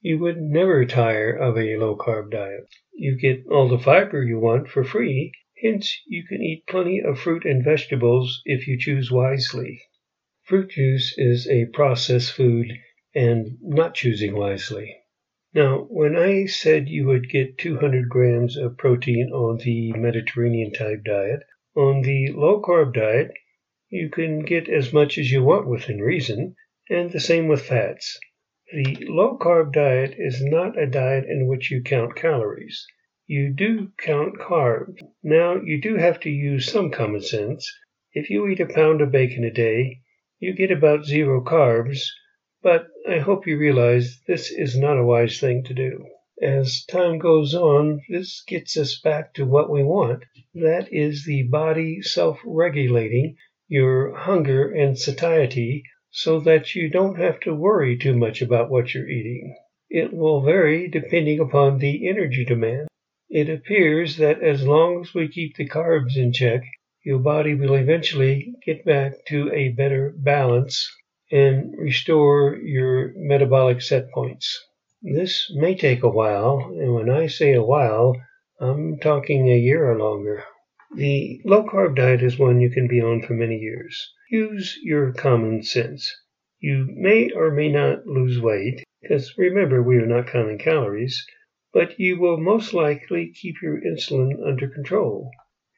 you 0.01 0.17
would 0.17 0.41
never 0.41 0.83
tire 0.83 1.31
of 1.31 1.59
a 1.59 1.77
low 1.77 1.95
carb 1.95 2.31
diet. 2.31 2.65
You 2.95 3.19
get 3.19 3.45
all 3.51 3.69
the 3.69 3.77
fiber 3.77 4.23
you 4.23 4.39
want 4.39 4.67
for 4.67 4.83
free, 4.83 5.31
hence 5.61 5.95
you 6.07 6.23
can 6.27 6.41
eat 6.41 6.65
plenty 6.67 6.99
of 6.99 7.19
fruit 7.19 7.45
and 7.45 7.63
vegetables 7.63 8.41
if 8.45 8.67
you 8.67 8.79
choose 8.79 9.11
wisely. 9.11 9.79
Fruit 10.41 10.71
juice 10.71 11.13
is 11.19 11.47
a 11.47 11.67
processed 11.67 12.31
food 12.31 12.71
and 13.13 13.59
not 13.61 13.93
choosing 13.93 14.35
wisely. 14.35 14.95
Now, 15.55 15.85
when 15.89 16.17
I 16.17 16.47
said 16.47 16.89
you 16.89 17.05
would 17.05 17.29
get 17.29 17.57
200 17.57 18.09
grams 18.09 18.57
of 18.57 18.77
protein 18.77 19.31
on 19.31 19.59
the 19.59 19.93
Mediterranean 19.93 20.73
type 20.73 21.05
diet, 21.05 21.43
on 21.73 22.01
the 22.01 22.33
low 22.33 22.61
carb 22.61 22.93
diet, 22.93 23.31
you 23.89 24.09
can 24.09 24.43
get 24.43 24.67
as 24.67 24.91
much 24.91 25.17
as 25.17 25.31
you 25.31 25.45
want 25.45 25.65
within 25.65 26.01
reason, 26.01 26.57
and 26.89 27.09
the 27.09 27.21
same 27.21 27.47
with 27.47 27.61
fats. 27.61 28.19
The 28.73 29.05
low 29.07 29.37
carb 29.37 29.71
diet 29.71 30.15
is 30.17 30.43
not 30.43 30.77
a 30.77 30.87
diet 30.87 31.23
in 31.29 31.47
which 31.47 31.71
you 31.71 31.81
count 31.81 32.17
calories. 32.17 32.85
You 33.25 33.53
do 33.53 33.93
count 33.97 34.37
carbs. 34.37 35.01
Now, 35.23 35.61
you 35.61 35.79
do 35.79 35.95
have 35.95 36.19
to 36.19 36.29
use 36.29 36.69
some 36.69 36.91
common 36.91 37.21
sense. 37.21 37.65
If 38.11 38.29
you 38.29 38.45
eat 38.49 38.59
a 38.59 38.65
pound 38.65 38.99
of 38.99 39.13
bacon 39.13 39.45
a 39.45 39.51
day, 39.51 40.01
you 40.37 40.53
get 40.53 40.71
about 40.71 41.05
zero 41.05 41.41
carbs, 41.41 42.01
but 42.65 42.87
I 43.07 43.19
hope 43.19 43.45
you 43.45 43.59
realize 43.59 44.21
this 44.25 44.49
is 44.49 44.75
not 44.75 44.97
a 44.97 45.05
wise 45.05 45.39
thing 45.39 45.63
to 45.65 45.73
do. 45.75 46.03
As 46.41 46.83
time 46.85 47.19
goes 47.19 47.53
on, 47.53 48.01
this 48.09 48.43
gets 48.47 48.75
us 48.75 48.99
back 48.99 49.35
to 49.35 49.45
what 49.45 49.69
we 49.69 49.83
want. 49.83 50.23
That 50.55 50.91
is 50.91 51.25
the 51.25 51.43
body 51.43 52.01
self 52.01 52.39
regulating 52.43 53.35
your 53.67 54.15
hunger 54.15 54.67
and 54.71 54.97
satiety 54.97 55.83
so 56.09 56.39
that 56.39 56.73
you 56.73 56.89
don't 56.89 57.19
have 57.19 57.39
to 57.41 57.53
worry 57.53 57.99
too 57.99 58.17
much 58.17 58.41
about 58.41 58.71
what 58.71 58.95
you're 58.95 59.07
eating. 59.07 59.55
It 59.91 60.11
will 60.11 60.41
vary 60.41 60.87
depending 60.87 61.39
upon 61.39 61.77
the 61.77 62.09
energy 62.09 62.45
demand. 62.45 62.87
It 63.29 63.47
appears 63.47 64.17
that 64.17 64.41
as 64.41 64.65
long 64.65 65.01
as 65.01 65.13
we 65.13 65.27
keep 65.27 65.55
the 65.55 65.69
carbs 65.69 66.17
in 66.17 66.33
check, 66.33 66.63
your 67.03 67.19
body 67.19 67.53
will 67.53 67.75
eventually 67.75 68.55
get 68.65 68.83
back 68.83 69.23
to 69.27 69.51
a 69.53 69.69
better 69.69 70.15
balance 70.17 70.91
and 71.31 71.73
restore 71.77 72.57
your 72.57 73.13
metabolic 73.15 73.81
set 73.81 74.11
points. 74.11 74.59
This 75.01 75.51
may 75.55 75.75
take 75.75 76.03
a 76.03 76.09
while, 76.09 76.71
and 76.79 76.93
when 76.93 77.09
I 77.09 77.27
say 77.27 77.53
a 77.53 77.63
while, 77.63 78.15
I'm 78.59 78.97
talking 78.99 79.49
a 79.49 79.57
year 79.57 79.91
or 79.91 79.97
longer. 79.97 80.43
The 80.95 81.41
low 81.43 81.63
carb 81.63 81.95
diet 81.95 82.23
is 82.23 82.39
one 82.39 82.61
you 82.61 82.69
can 82.69 82.87
be 82.87 83.01
on 83.01 83.21
for 83.21 83.33
many 83.33 83.57
years. 83.57 84.13
Use 84.31 84.77
your 84.81 85.13
common 85.13 85.61
sense. 85.63 86.15
You 86.59 86.87
may 86.89 87.31
or 87.31 87.51
may 87.51 87.69
not 87.69 88.07
lose 88.07 88.39
weight, 88.39 88.83
because 89.01 89.33
remember, 89.37 89.83
we 89.83 89.97
are 89.97 90.05
not 90.05 90.27
counting 90.27 90.57
calories, 90.57 91.25
but 91.73 91.99
you 91.99 92.19
will 92.19 92.37
most 92.37 92.73
likely 92.73 93.33
keep 93.33 93.55
your 93.61 93.81
insulin 93.81 94.31
under 94.47 94.69
control. 94.69 95.29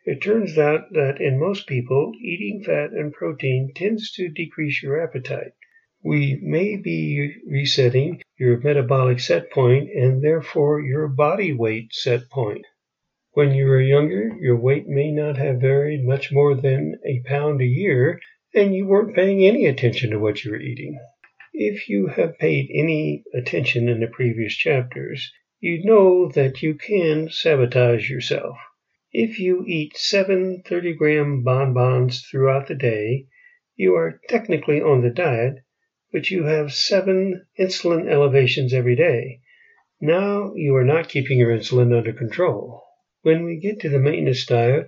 It 0.10 0.22
turns 0.22 0.58
out 0.58 0.94
that 0.94 1.20
in 1.20 1.38
most 1.38 1.68
people, 1.68 2.14
eating 2.24 2.64
fat 2.64 2.92
and 2.92 3.12
protein 3.12 3.74
tends 3.76 4.10
to 4.14 4.30
decrease 4.30 4.82
your 4.82 5.04
appetite. 5.04 5.52
We 6.02 6.40
may 6.42 6.78
be 6.78 7.36
resetting 7.46 8.22
your 8.40 8.58
metabolic 8.62 9.20
set 9.20 9.52
point 9.52 9.90
and 9.92 10.22
therefore 10.22 10.80
your 10.80 11.10
body 11.10 11.52
weight 11.52 11.94
set 11.94 12.30
point. 12.30 12.66
When 13.34 13.54
you 13.54 13.66
were 13.66 13.82
younger, 13.82 14.32
your 14.40 14.56
weight 14.56 14.88
may 14.88 15.12
not 15.12 15.36
have 15.36 15.60
varied 15.60 16.06
much 16.06 16.32
more 16.32 16.56
than 16.56 16.98
a 17.06 17.22
pound 17.26 17.60
a 17.60 17.66
year, 17.66 18.22
and 18.56 18.74
you 18.74 18.88
weren't 18.88 19.14
paying 19.14 19.44
any 19.44 19.66
attention 19.66 20.12
to 20.12 20.20
what 20.20 20.42
you 20.46 20.52
were 20.52 20.62
eating. 20.62 20.98
If 21.52 21.90
you 21.90 22.08
have 22.08 22.40
paid 22.40 22.70
any 22.74 23.26
attention 23.34 23.90
in 23.90 24.00
the 24.00 24.08
previous 24.08 24.56
chapters, 24.56 25.34
you 25.60 25.84
know 25.84 26.30
that 26.30 26.64
you 26.64 26.76
can 26.76 27.30
sabotage 27.30 28.10
yourself. 28.10 28.56
If 29.14 29.40
you 29.40 29.64
eat 29.66 29.96
seven 29.96 30.64
30 30.66 30.94
gram 30.96 31.42
bonbons 31.42 32.28
throughout 32.30 32.68
the 32.68 32.76
day, 32.76 33.28
you 33.78 33.96
are 33.96 34.20
technically 34.28 34.82
on 34.82 35.02
the 35.02 35.10
diet, 35.10 35.60
but 36.12 36.30
you 36.30 36.44
have 36.44 36.74
seven 36.74 37.46
insulin 37.58 38.10
elevations 38.10 38.74
every 38.74 38.98
day. 38.98 39.40
Now 40.02 40.54
you 40.56 40.76
are 40.76 40.84
not 40.84 41.08
keeping 41.08 41.40
your 41.40 41.56
insulin 41.56 41.96
under 41.96 42.12
control. 42.12 42.84
When 43.22 43.46
we 43.46 43.60
get 43.60 43.80
to 43.80 43.90
the 43.90 43.98
maintenance 43.98 44.46
diet, 44.46 44.88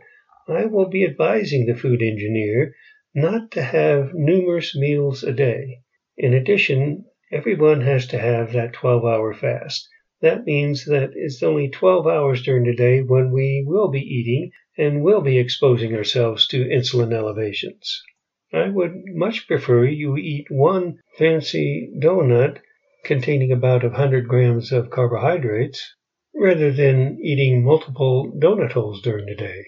I 0.49 0.65
will 0.65 0.89
be 0.89 1.05
advising 1.05 1.65
the 1.65 1.75
food 1.75 2.01
engineer 2.01 2.75
not 3.15 3.51
to 3.51 3.63
have 3.63 4.13
numerous 4.13 4.75
meals 4.75 5.23
a 5.23 5.31
day. 5.31 5.79
In 6.17 6.33
addition, 6.33 7.05
everyone 7.31 7.81
has 7.81 8.05
to 8.07 8.19
have 8.19 8.51
that 8.51 8.73
12 8.73 9.05
hour 9.05 9.33
fast. 9.33 9.87
That 10.21 10.45
means 10.45 10.85
that 10.85 11.11
it's 11.15 11.41
only 11.41 11.69
12 11.69 12.05
hours 12.05 12.41
during 12.41 12.65
the 12.65 12.75
day 12.75 13.01
when 13.01 13.31
we 13.31 13.63
will 13.65 13.87
be 13.87 14.01
eating 14.01 14.51
and 14.77 15.01
will 15.03 15.21
be 15.21 15.37
exposing 15.37 15.95
ourselves 15.95 16.47
to 16.47 16.65
insulin 16.65 17.13
elevations. 17.13 18.03
I 18.51 18.69
would 18.69 19.03
much 19.13 19.47
prefer 19.47 19.85
you 19.85 20.17
eat 20.17 20.47
one 20.49 20.99
fancy 21.17 21.91
donut 22.01 22.59
containing 23.05 23.51
about 23.51 23.83
100 23.83 24.27
grams 24.27 24.71
of 24.71 24.89
carbohydrates 24.89 25.95
rather 26.35 26.71
than 26.71 27.19
eating 27.23 27.63
multiple 27.63 28.31
donut 28.39 28.73
holes 28.73 29.01
during 29.01 29.25
the 29.25 29.35
day. 29.35 29.63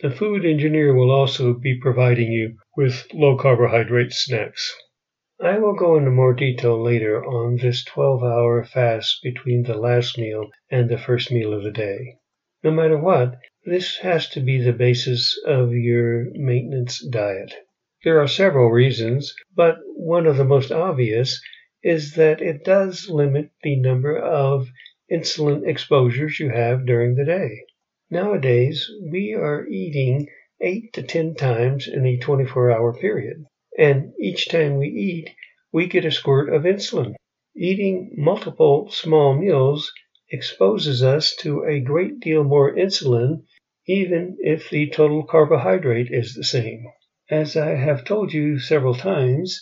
The 0.00 0.10
food 0.10 0.44
engineer 0.44 0.94
will 0.94 1.12
also 1.12 1.54
be 1.54 1.78
providing 1.78 2.32
you 2.32 2.56
with 2.76 3.06
low 3.14 3.36
carbohydrate 3.36 4.12
snacks. 4.12 4.74
I 5.44 5.58
will 5.58 5.74
go 5.74 5.96
into 5.96 6.12
more 6.12 6.34
detail 6.34 6.80
later 6.80 7.24
on 7.24 7.56
this 7.56 7.82
12 7.84 8.22
hour 8.22 8.62
fast 8.62 9.18
between 9.24 9.64
the 9.64 9.76
last 9.76 10.16
meal 10.16 10.48
and 10.70 10.88
the 10.88 10.96
first 10.96 11.32
meal 11.32 11.52
of 11.52 11.64
the 11.64 11.72
day. 11.72 12.14
No 12.62 12.70
matter 12.70 12.96
what, 12.96 13.40
This 13.64 13.98
has 13.98 14.28
to 14.30 14.40
be 14.40 14.60
the 14.60 14.72
basis 14.72 15.36
of 15.44 15.72
your 15.72 16.26
maintenance 16.34 17.04
diet. 17.04 17.54
There 18.04 18.20
are 18.20 18.28
several 18.28 18.70
reasons, 18.70 19.34
but 19.54 19.78
one 19.96 20.26
of 20.26 20.36
the 20.36 20.44
most 20.44 20.70
obvious 20.70 21.42
is 21.82 22.14
that 22.14 22.40
it 22.40 22.64
does 22.64 23.10
limit 23.10 23.50
the 23.64 23.74
number 23.74 24.16
of 24.16 24.68
insulin 25.10 25.66
exposures 25.66 26.38
you 26.38 26.50
have 26.50 26.86
during 26.86 27.16
the 27.16 27.24
day. 27.24 27.64
Nowadays, 28.10 28.88
we 29.10 29.34
are 29.34 29.66
eating 29.66 30.28
8 30.60 30.92
to 30.92 31.02
10 31.02 31.34
times 31.34 31.88
in 31.88 32.06
a 32.06 32.16
24 32.18 32.70
hour 32.70 32.92
period, 32.92 33.44
and 33.78 34.12
each 34.20 34.48
time 34.48 34.76
we 34.76 34.88
eat, 34.88 35.30
we 35.72 35.86
get 35.86 36.04
a 36.04 36.10
squirt 36.10 36.52
of 36.52 36.62
insulin. 36.62 37.14
Eating 37.56 38.14
multiple 38.16 38.90
small 38.90 39.34
meals 39.34 39.92
exposes 40.30 41.02
us 41.02 41.34
to 41.36 41.64
a 41.64 41.80
great 41.80 42.20
deal 42.20 42.44
more 42.44 42.74
insulin 42.74 43.42
even 43.86 44.36
if 44.40 44.70
the 44.70 44.88
total 44.90 45.24
carbohydrate 45.24 46.08
is 46.10 46.34
the 46.34 46.44
same. 46.44 46.84
As 47.30 47.56
I 47.56 47.74
have 47.74 48.04
told 48.04 48.32
you 48.32 48.58
several 48.58 48.94
times, 48.94 49.60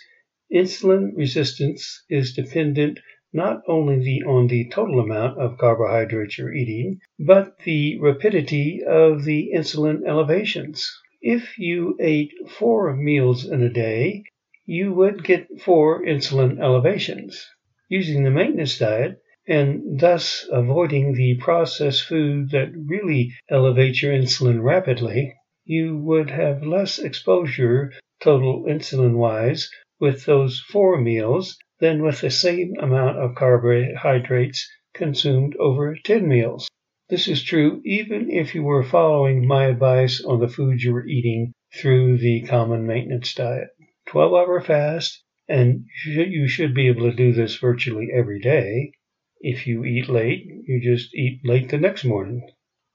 insulin 0.53 1.17
resistance 1.17 2.05
is 2.11 2.35
dependent 2.35 2.99
not 3.33 3.63
only 3.67 4.21
on 4.27 4.49
the 4.49 4.69
total 4.71 5.01
amount 5.01 5.39
of 5.39 5.57
carbohydrates 5.57 6.37
you're 6.37 6.53
eating, 6.53 7.01
but 7.19 7.59
the 7.65 7.99
rapidity 8.01 8.83
of 8.87 9.25
the 9.25 9.53
insulin 9.55 10.07
elevations. 10.07 10.91
If 11.23 11.59
you 11.59 11.99
ate 12.01 12.33
four 12.49 12.97
meals 12.97 13.45
in 13.45 13.63
a 13.63 13.69
day, 13.69 14.25
you 14.65 14.95
would 14.95 15.23
get 15.23 15.61
four 15.61 16.03
insulin 16.03 16.59
elevations. 16.59 17.47
Using 17.91 18.25
the 18.25 18.31
maintenance 18.31 18.79
diet, 18.79 19.19
and 19.47 20.01
thus 20.01 20.49
avoiding 20.51 21.13
the 21.13 21.35
processed 21.35 22.05
food 22.05 22.51
that 22.53 22.73
really 22.75 23.35
elevates 23.51 24.03
your 24.03 24.15
insulin 24.15 24.63
rapidly, 24.63 25.35
you 25.67 25.99
would 25.99 26.31
have 26.31 26.63
less 26.63 26.99
exposure 26.99 27.93
total 28.21 28.65
insulin 28.65 29.17
wise 29.17 29.71
with 29.99 30.25
those 30.25 30.61
four 30.61 30.99
meals 30.99 31.59
than 31.81 32.03
with 32.03 32.23
the 32.23 32.31
same 32.31 32.73
amount 32.81 33.19
of 33.19 33.35
carbohydrates 33.35 34.67
consumed 34.95 35.55
over 35.57 35.97
10 36.03 36.27
meals. 36.27 36.69
This 37.11 37.27
is 37.27 37.43
true 37.43 37.83
even 37.85 38.31
if 38.31 38.55
you 38.55 38.63
were 38.63 38.85
following 38.85 39.45
my 39.45 39.65
advice 39.65 40.23
on 40.25 40.39
the 40.39 40.47
foods 40.47 40.85
you 40.85 40.93
were 40.93 41.09
eating 41.09 41.53
through 41.75 42.19
the 42.19 42.43
common 42.43 42.87
maintenance 42.87 43.35
diet. 43.35 43.71
12 44.07 44.33
hour 44.33 44.61
fast, 44.61 45.21
and 45.49 45.87
you 46.07 46.47
should 46.47 46.73
be 46.73 46.87
able 46.87 47.11
to 47.11 47.17
do 47.17 47.33
this 47.33 47.57
virtually 47.57 48.11
every 48.15 48.39
day. 48.39 48.93
If 49.41 49.67
you 49.67 49.85
eat 49.85 50.09
late, 50.09 50.47
you 50.69 50.81
just 50.81 51.13
eat 51.13 51.41
late 51.45 51.71
the 51.71 51.79
next 51.79 52.05
morning. 52.05 52.49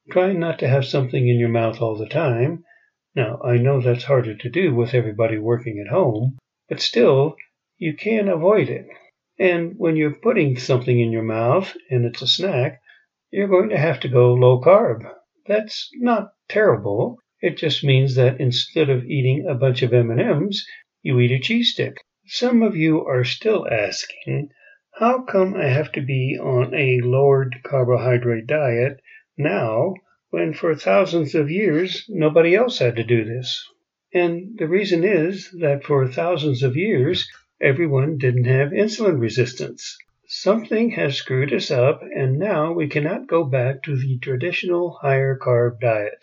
Try 0.10 0.31
not 0.31 0.60
to 0.60 0.67
have 0.69 0.86
something 0.86 1.27
in 1.27 1.38
your 1.38 1.50
mouth 1.50 1.81
all 1.81 1.98
the 1.98 2.07
time. 2.07 2.63
Now, 3.15 3.41
I 3.43 3.57
know 3.57 3.81
that's 3.81 4.05
harder 4.05 4.38
to 4.38 4.50
do 4.50 4.74
with 4.74 4.93
everybody 4.93 5.38
working 5.38 5.84
at 5.86 5.91
home, 5.91 6.38
but 6.69 6.79
still, 6.79 7.36
you 7.77 7.93
can 7.93 8.29
avoid 8.29 8.69
it. 8.69 8.88
And 9.38 9.74
when 9.77 9.98
you're 9.98 10.15
putting 10.15 10.57
something 10.57 10.98
in 10.98 11.12
your 11.12 11.24
mouth 11.24 11.75
and 11.91 12.05
it's 12.05 12.22
a 12.22 12.27
snack, 12.27 12.79
you're 13.35 13.49
going 13.49 13.67
to 13.67 13.77
have 13.77 13.99
to 13.99 14.07
go 14.07 14.33
low 14.33 14.61
carb. 14.61 15.01
That's 15.45 15.89
not 15.95 16.29
terrible. 16.47 17.17
It 17.41 17.57
just 17.57 17.83
means 17.83 18.15
that 18.15 18.39
instead 18.39 18.89
of 18.89 19.03
eating 19.03 19.45
a 19.45 19.55
bunch 19.55 19.81
of 19.81 19.93
M&Ms, 19.93 20.65
you 21.01 21.19
eat 21.19 21.33
a 21.33 21.39
cheese 21.39 21.73
stick. 21.73 21.97
Some 22.27 22.63
of 22.63 22.77
you 22.77 23.05
are 23.05 23.25
still 23.25 23.67
asking, 23.69 24.51
how 24.99 25.23
come 25.23 25.53
I 25.53 25.67
have 25.67 25.91
to 25.91 26.01
be 26.01 26.39
on 26.41 26.73
a 26.73 27.01
lowered 27.01 27.57
carbohydrate 27.65 28.47
diet 28.47 29.01
now 29.37 29.95
when 30.29 30.53
for 30.53 30.73
thousands 30.73 31.35
of 31.35 31.51
years 31.51 32.05
nobody 32.07 32.55
else 32.55 32.79
had 32.79 32.95
to 32.95 33.03
do 33.03 33.25
this? 33.25 33.61
And 34.13 34.57
the 34.57 34.69
reason 34.69 35.03
is 35.03 35.51
that 35.59 35.83
for 35.83 36.07
thousands 36.07 36.63
of 36.63 36.77
years 36.77 37.29
everyone 37.61 38.17
didn't 38.17 38.45
have 38.45 38.69
insulin 38.69 39.19
resistance. 39.19 39.98
Something 40.27 40.90
has 40.92 41.18
screwed 41.18 41.53
us 41.53 41.70
up 41.70 42.01
and 42.01 42.40
now 42.40 42.74
we 42.74 42.88
cannot 42.88 43.27
go 43.27 43.44
back 43.44 43.83
to 43.83 43.96
the 43.96 44.18
traditional 44.20 44.98
higher 45.01 45.38
carb 45.38 45.79
diet. 45.79 46.18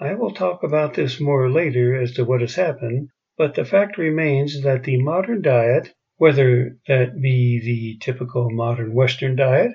I 0.00 0.14
will 0.14 0.32
talk 0.32 0.64
about 0.64 0.94
this 0.94 1.20
more 1.20 1.48
later 1.48 1.94
as 1.94 2.14
to 2.14 2.24
what 2.24 2.40
has 2.40 2.56
happened, 2.56 3.10
but 3.38 3.54
the 3.54 3.64
fact 3.64 3.96
remains 3.96 4.62
that 4.62 4.82
the 4.82 5.00
modern 5.00 5.40
diet 5.40 5.94
whether 6.16 6.76
that 6.86 7.20
be 7.20 7.60
the 7.60 7.98
typical 8.04 8.48
modern 8.50 8.94
Western 8.94 9.34
diet 9.34 9.72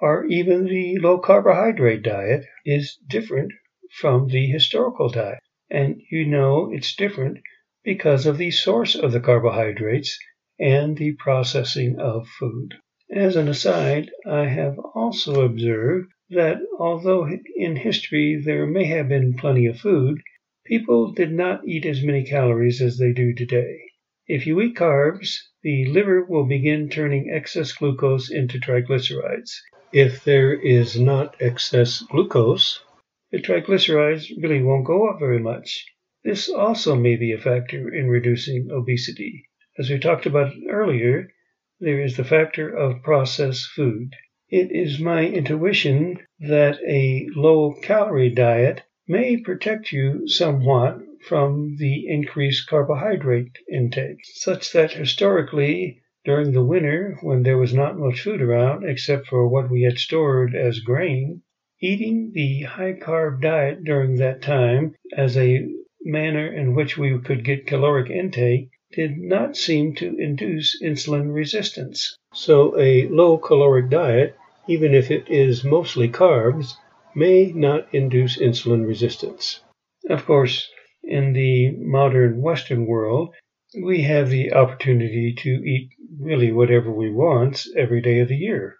or 0.00 0.26
even 0.26 0.64
the 0.64 0.98
low 0.98 1.18
carbohydrate 1.18 2.02
diet, 2.02 2.44
is 2.64 2.98
different 3.08 3.50
from 3.98 4.28
the 4.28 4.46
historical 4.46 5.08
diet. 5.08 5.38
And 5.70 6.00
you 6.10 6.26
know 6.26 6.70
it's 6.72 6.94
different 6.94 7.38
because 7.82 8.26
of 8.26 8.38
the 8.38 8.50
source 8.50 8.94
of 8.94 9.12
the 9.12 9.20
carbohydrates 9.20 10.18
and 10.58 10.96
the 10.96 11.12
processing 11.12 11.98
of 11.98 12.28
food. 12.38 12.74
As 13.14 13.36
an 13.36 13.48
aside, 13.48 14.10
I 14.26 14.44
have 14.48 14.78
also 14.78 15.40
observed 15.40 16.12
that 16.28 16.58
although 16.78 17.26
in 17.56 17.76
history 17.76 18.36
there 18.36 18.66
may 18.66 18.84
have 18.84 19.08
been 19.08 19.32
plenty 19.32 19.64
of 19.64 19.80
food, 19.80 20.20
people 20.66 21.12
did 21.12 21.32
not 21.32 21.66
eat 21.66 21.86
as 21.86 22.04
many 22.04 22.22
calories 22.22 22.82
as 22.82 22.98
they 22.98 23.14
do 23.14 23.32
today. 23.32 23.80
If 24.26 24.46
you 24.46 24.60
eat 24.60 24.76
carbs, 24.76 25.38
the 25.62 25.86
liver 25.86 26.22
will 26.22 26.44
begin 26.44 26.90
turning 26.90 27.30
excess 27.30 27.72
glucose 27.72 28.30
into 28.30 28.60
triglycerides. 28.60 29.52
If 29.90 30.22
there 30.22 30.52
is 30.52 31.00
not 31.00 31.34
excess 31.40 32.02
glucose, 32.02 32.84
the 33.32 33.40
triglycerides 33.40 34.30
really 34.42 34.62
won't 34.62 34.84
go 34.84 35.08
up 35.08 35.18
very 35.18 35.38
much. 35.38 35.86
This 36.24 36.50
also 36.50 36.94
may 36.94 37.16
be 37.16 37.32
a 37.32 37.38
factor 37.38 37.88
in 37.94 38.08
reducing 38.08 38.68
obesity. 38.70 39.48
As 39.78 39.88
we 39.88 39.98
talked 39.98 40.26
about 40.26 40.52
earlier, 40.68 41.30
there 41.80 42.00
is 42.00 42.16
the 42.16 42.24
factor 42.24 42.68
of 42.68 43.02
processed 43.02 43.68
food. 43.70 44.12
It 44.50 44.72
is 44.72 44.98
my 44.98 45.24
intuition 45.26 46.18
that 46.40 46.80
a 46.84 47.28
low 47.36 47.74
calorie 47.82 48.30
diet 48.30 48.82
may 49.06 49.36
protect 49.36 49.92
you 49.92 50.26
somewhat 50.26 50.98
from 51.28 51.76
the 51.78 52.08
increased 52.08 52.66
carbohydrate 52.68 53.56
intake, 53.72 54.18
such 54.24 54.72
that 54.72 54.92
historically, 54.92 56.00
during 56.24 56.52
the 56.52 56.64
winter, 56.64 57.16
when 57.22 57.42
there 57.44 57.58
was 57.58 57.72
not 57.74 57.98
much 57.98 58.22
food 58.22 58.42
around 58.42 58.84
except 58.84 59.26
for 59.28 59.46
what 59.46 59.70
we 59.70 59.82
had 59.82 59.98
stored 59.98 60.56
as 60.56 60.80
grain, 60.80 61.42
eating 61.80 62.32
the 62.34 62.62
high 62.62 62.94
carb 62.94 63.40
diet 63.40 63.84
during 63.84 64.16
that 64.16 64.42
time 64.42 64.94
as 65.16 65.36
a 65.36 65.64
manner 66.02 66.46
in 66.52 66.74
which 66.74 66.98
we 66.98 67.18
could 67.20 67.44
get 67.44 67.66
caloric 67.66 68.10
intake 68.10 68.70
did 68.92 69.18
not 69.18 69.56
seem 69.56 69.94
to 69.94 70.16
induce 70.18 70.80
insulin 70.82 71.34
resistance. 71.34 72.16
So 72.32 72.78
a 72.80 73.06
low 73.08 73.36
caloric 73.38 73.90
diet, 73.90 74.36
even 74.66 74.94
if 74.94 75.10
it 75.10 75.28
is 75.28 75.64
mostly 75.64 76.08
carbs, 76.08 76.74
may 77.14 77.52
not 77.52 77.92
induce 77.92 78.38
insulin 78.38 78.86
resistance. 78.86 79.60
Of 80.08 80.24
course, 80.24 80.68
in 81.02 81.32
the 81.32 81.72
modern 81.76 82.40
Western 82.40 82.86
world, 82.86 83.34
we 83.82 84.02
have 84.02 84.30
the 84.30 84.52
opportunity 84.52 85.34
to 85.38 85.50
eat 85.50 85.90
really 86.18 86.52
whatever 86.52 86.90
we 86.90 87.10
want 87.10 87.66
every 87.76 88.00
day 88.00 88.20
of 88.20 88.28
the 88.28 88.36
year. 88.36 88.76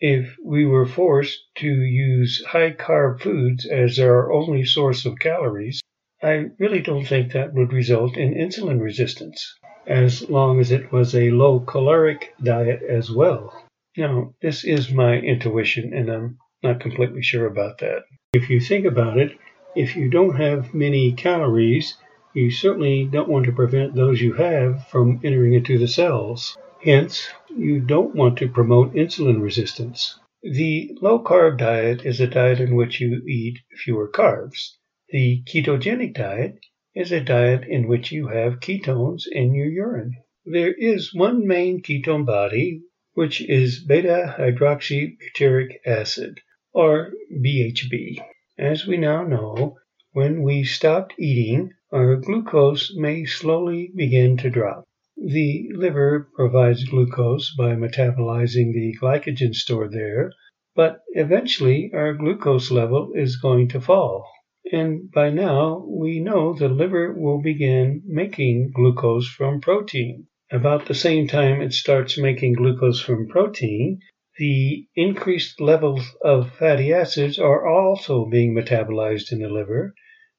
If 0.00 0.36
we 0.44 0.64
were 0.64 0.86
forced 0.86 1.36
to 1.56 1.66
use 1.66 2.44
high 2.44 2.70
carb 2.70 3.20
foods 3.20 3.66
as 3.66 3.98
our 3.98 4.32
only 4.32 4.64
source 4.64 5.04
of 5.04 5.18
calories, 5.18 5.80
I 6.20 6.46
really 6.58 6.80
don't 6.80 7.04
think 7.04 7.32
that 7.32 7.54
would 7.54 7.72
result 7.72 8.16
in 8.16 8.34
insulin 8.34 8.80
resistance, 8.80 9.54
as 9.86 10.28
long 10.28 10.58
as 10.58 10.72
it 10.72 10.90
was 10.90 11.14
a 11.14 11.30
low 11.30 11.60
caloric 11.60 12.34
diet 12.42 12.82
as 12.82 13.10
well. 13.10 13.52
Now, 13.96 14.34
this 14.42 14.64
is 14.64 14.90
my 14.92 15.18
intuition, 15.18 15.94
and 15.94 16.10
I'm 16.10 16.38
not 16.62 16.80
completely 16.80 17.22
sure 17.22 17.46
about 17.46 17.78
that. 17.78 18.02
If 18.32 18.50
you 18.50 18.58
think 18.60 18.84
about 18.84 19.16
it, 19.18 19.38
if 19.76 19.94
you 19.94 20.10
don't 20.10 20.36
have 20.36 20.74
many 20.74 21.12
calories, 21.12 21.96
you 22.34 22.50
certainly 22.50 23.04
don't 23.04 23.28
want 23.28 23.46
to 23.46 23.52
prevent 23.52 23.94
those 23.94 24.20
you 24.20 24.32
have 24.32 24.88
from 24.88 25.20
entering 25.22 25.54
into 25.54 25.78
the 25.78 25.88
cells. 25.88 26.56
Hence, 26.84 27.28
you 27.56 27.80
don't 27.80 28.14
want 28.14 28.38
to 28.38 28.48
promote 28.48 28.94
insulin 28.94 29.40
resistance. 29.40 30.18
The 30.42 30.96
low 31.00 31.20
carb 31.20 31.58
diet 31.58 32.04
is 32.04 32.20
a 32.20 32.26
diet 32.26 32.60
in 32.60 32.74
which 32.74 33.00
you 33.00 33.22
eat 33.26 33.60
fewer 33.76 34.08
carbs. 34.08 34.77
The 35.10 35.42
ketogenic 35.44 36.12
diet 36.12 36.58
is 36.94 37.12
a 37.12 37.22
diet 37.22 37.64
in 37.66 37.88
which 37.88 38.12
you 38.12 38.28
have 38.28 38.60
ketones 38.60 39.26
in 39.26 39.54
your 39.54 39.70
urine. 39.70 40.14
There 40.44 40.74
is 40.74 41.14
one 41.14 41.46
main 41.46 41.80
ketone 41.80 42.26
body, 42.26 42.82
which 43.14 43.40
is 43.40 43.82
beta 43.82 44.34
hydroxybutyric 44.38 45.76
acid, 45.86 46.42
or 46.74 47.14
BHB. 47.32 48.18
As 48.58 48.86
we 48.86 48.98
now 48.98 49.24
know, 49.24 49.78
when 50.12 50.42
we 50.42 50.64
stopped 50.64 51.14
eating, 51.18 51.72
our 51.90 52.16
glucose 52.16 52.94
may 52.94 53.24
slowly 53.24 53.90
begin 53.96 54.36
to 54.36 54.50
drop. 54.50 54.86
The 55.16 55.70
liver 55.72 56.28
provides 56.34 56.84
glucose 56.84 57.54
by 57.56 57.76
metabolizing 57.76 58.74
the 58.74 58.94
glycogen 59.00 59.54
stored 59.54 59.92
there, 59.92 60.32
but 60.74 61.00
eventually 61.14 61.90
our 61.94 62.12
glucose 62.12 62.70
level 62.70 63.12
is 63.14 63.36
going 63.36 63.68
to 63.68 63.80
fall. 63.80 64.30
And 64.70 65.10
by 65.10 65.30
now, 65.30 65.82
we 65.88 66.20
know 66.20 66.52
the 66.52 66.68
liver 66.68 67.12
will 67.12 67.40
begin 67.40 68.02
making 68.04 68.72
glucose 68.72 69.26
from 69.26 69.62
protein. 69.62 70.26
About 70.50 70.86
the 70.86 70.94
same 70.94 71.26
time 71.26 71.62
it 71.62 71.72
starts 71.72 72.18
making 72.18 72.52
glucose 72.52 73.00
from 73.00 73.28
protein, 73.28 74.00
the 74.36 74.86
increased 74.94 75.60
levels 75.60 76.14
of 76.22 76.54
fatty 76.54 76.92
acids 76.92 77.38
are 77.38 77.66
also 77.66 78.26
being 78.26 78.54
metabolized 78.54 79.32
in 79.32 79.40
the 79.40 79.48
liver, 79.48 79.94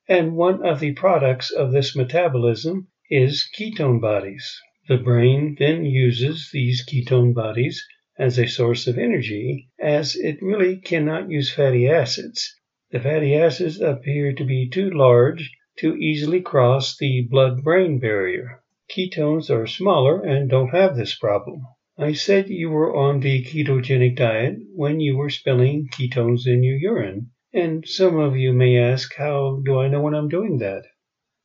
and 0.08 0.36
one 0.36 0.66
of 0.66 0.80
the 0.80 0.94
products 0.94 1.52
of 1.52 1.72
this 1.72 1.96
metabolism 1.96 2.88
is 3.10 3.50
ketone 3.58 4.00
bodies. 4.00 4.62
The 4.88 4.98
brain 4.98 5.56
then 5.58 5.86
uses 5.86 6.50
these 6.54 6.86
ketone 6.86 7.34
bodies 7.34 7.84
as 8.18 8.38
a 8.38 8.48
source 8.48 8.86
of 8.86 8.98
energy, 8.98 9.70
as 9.80 10.16
it 10.16 10.42
really 10.42 10.78
cannot 10.78 11.30
use 11.30 11.52
fatty 11.52 11.88
acids. 11.88 12.56
The 12.92 13.00
fatty 13.00 13.36
acids 13.36 13.80
appear 13.80 14.34
to 14.34 14.44
be 14.44 14.68
too 14.68 14.90
large 14.90 15.52
to 15.78 15.96
easily 15.96 16.42
cross 16.42 16.98
the 16.98 17.28
blood-brain 17.30 18.00
barrier. 18.00 18.64
Ketones 18.90 19.52
are 19.52 19.68
smaller 19.68 20.24
and 20.24 20.50
don't 20.50 20.70
have 20.70 20.96
this 20.96 21.14
problem. 21.16 21.68
I 22.00 22.14
said 22.14 22.50
you 22.50 22.72
were 22.72 22.96
on 22.96 23.20
the 23.20 23.44
ketogenic 23.44 24.16
diet 24.16 24.56
when 24.74 25.00
you 25.00 25.18
were 25.18 25.30
spilling 25.30 25.90
ketones 25.90 26.48
in 26.48 26.64
your 26.64 26.78
urine, 26.78 27.30
and 27.54 27.88
some 27.88 28.18
of 28.18 28.36
you 28.36 28.54
may 28.54 28.78
ask, 28.78 29.14
how 29.16 29.62
do 29.64 29.80
I 29.80 29.88
know 29.88 30.02
when 30.02 30.16
I'm 30.16 30.30
doing 30.30 30.58
that? 30.58 30.86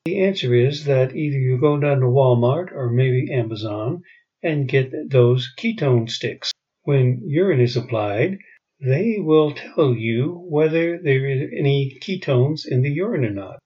The 0.07 0.23
answer 0.23 0.55
is 0.55 0.87
that 0.87 1.15
either 1.15 1.39
you 1.39 1.59
go 1.59 1.79
down 1.79 2.01
to 2.01 2.07
Walmart 2.07 2.73
or 2.73 2.89
maybe 2.91 3.31
Amazon 3.31 4.03
and 4.43 4.67
get 4.69 5.11
those 5.11 5.53
ketone 5.59 6.09
sticks. 6.09 6.53
When 6.85 7.21
urine 7.27 7.61
is 7.61 7.77
applied, 7.77 8.39
they 8.87 9.17
will 9.19 9.53
tell 9.55 9.95
you 9.95 10.45
whether 10.47 10.99
there 10.99 11.27
is 11.27 11.51
any 11.59 11.97
ketones 12.03 12.67
in 12.67 12.83
the 12.83 12.91
urine 12.91 13.25
or 13.25 13.31
not. 13.31 13.59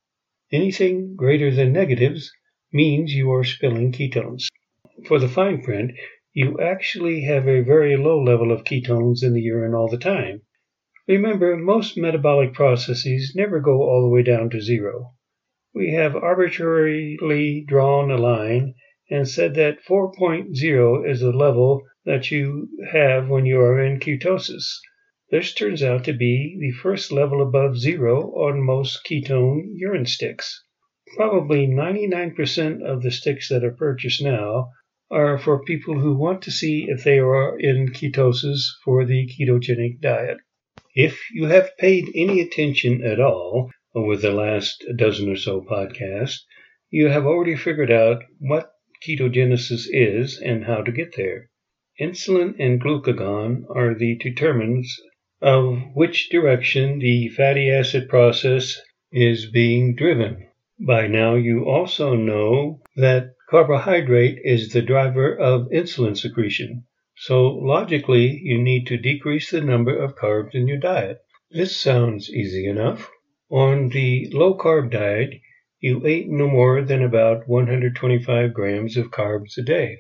Anything 0.53 1.17
greater 1.17 1.51
than 1.51 1.73
negatives 1.73 2.31
means 2.73 3.13
you 3.13 3.33
are 3.33 3.43
spilling 3.43 3.91
ketones. 3.91 4.49
For 5.07 5.19
the 5.19 5.29
fine 5.29 5.63
print, 5.63 5.93
you 6.33 6.61
actually 6.61 7.23
have 7.23 7.49
a 7.49 7.63
very 7.63 7.97
low 7.97 8.23
level 8.23 8.53
of 8.53 8.63
ketones 8.63 9.25
in 9.25 9.33
the 9.33 9.43
urine 9.43 9.75
all 9.75 9.89
the 9.89 9.99
time. 9.99 10.43
Remember, 11.09 11.57
most 11.57 11.97
metabolic 11.97 12.53
processes 12.55 13.33
never 13.35 13.59
go 13.59 13.83
all 13.83 14.03
the 14.03 14.15
way 14.15 14.23
down 14.23 14.51
to 14.51 14.61
zero. 14.61 15.15
We 15.75 15.95
have 15.95 16.15
arbitrarily 16.15 17.65
drawn 17.67 18.11
a 18.11 18.19
line 18.19 18.75
and 19.11 19.27
said 19.27 19.55
that 19.55 19.83
4.0 19.85 21.11
is 21.11 21.21
the 21.21 21.33
level 21.33 21.83
that 22.05 22.31
you 22.31 22.69
have 22.93 23.29
when 23.29 23.47
you 23.47 23.59
are 23.61 23.83
in 23.83 23.99
ketosis. 23.99 24.79
This 25.31 25.53
turns 25.53 25.83
out 25.83 26.05
to 26.05 26.15
be 26.15 26.57
the 26.59 26.71
first 26.71 27.13
level 27.13 27.43
above 27.43 27.77
zero 27.77 28.33
on 28.33 28.63
most 28.63 29.05
ketone 29.05 29.67
urine 29.75 30.07
sticks. 30.07 30.65
Probably 31.17 31.67
99% 31.67 32.83
of 32.83 33.03
the 33.03 33.11
sticks 33.11 33.51
that 33.51 33.63
are 33.63 33.75
purchased 33.75 34.23
now 34.23 34.71
are 35.11 35.37
for 35.37 35.63
people 35.63 36.01
who 36.01 36.17
want 36.17 36.41
to 36.43 36.51
see 36.51 36.87
if 36.89 37.05
they 37.05 37.19
are 37.19 37.59
in 37.61 37.89
ketosis 37.89 38.71
for 38.83 39.05
the 39.05 39.27
ketogenic 39.27 40.01
diet. 40.01 40.39
If 40.95 41.21
you 41.31 41.45
have 41.45 41.77
paid 41.77 42.07
any 42.15 42.41
attention 42.41 43.05
at 43.05 43.21
all 43.21 43.71
over 43.95 44.17
the 44.17 44.33
last 44.33 44.83
dozen 44.97 45.31
or 45.31 45.37
so 45.37 45.61
podcasts, 45.61 46.39
you 46.89 47.09
have 47.09 47.27
already 47.27 47.55
figured 47.55 47.91
out 47.91 48.23
what 48.39 48.71
ketogenesis 49.07 49.89
is 49.91 50.41
and 50.41 50.65
how 50.65 50.81
to 50.81 50.91
get 50.91 51.17
there. 51.17 51.51
Insulin 52.01 52.55
and 52.59 52.81
glucagon 52.81 53.65
are 53.69 53.95
the 53.95 54.17
determinants 54.17 54.99
of 55.41 55.79
which 55.95 56.31
direction 56.31 56.99
the 56.99 57.29
fatty 57.29 57.71
acid 57.71 58.09
process 58.09 58.81
is 59.13 59.47
being 59.51 59.95
driven. 59.95 60.47
By 60.81 61.07
now, 61.07 61.35
you 61.35 61.65
also 61.65 62.15
know 62.15 62.81
that 62.97 63.35
carbohydrate 63.49 64.39
is 64.45 64.73
the 64.73 64.83
driver 64.83 65.35
of 65.35 65.69
insulin 65.71 66.17
secretion. 66.17 66.85
So 67.17 67.49
logically, 67.49 68.41
you 68.43 68.59
need 68.63 68.87
to 68.89 68.97
decrease 68.97 69.51
the 69.51 69.61
number 69.61 69.97
of 69.97 70.17
carbs 70.17 70.55
in 70.55 70.69
your 70.69 70.79
diet. 70.79 71.19
This 71.51 71.77
sounds 71.77 72.31
easy 72.31 72.67
enough. 72.67 73.11
On 73.51 73.89
the 73.89 74.29
low 74.33 74.55
carb 74.57 74.91
diet, 74.91 75.35
you 75.81 76.07
ate 76.07 76.29
no 76.29 76.49
more 76.49 76.83
than 76.83 77.03
about 77.03 77.49
125 77.49 78.53
grams 78.53 78.97
of 78.97 79.11
carbs 79.11 79.57
a 79.57 79.63
day. 79.63 79.99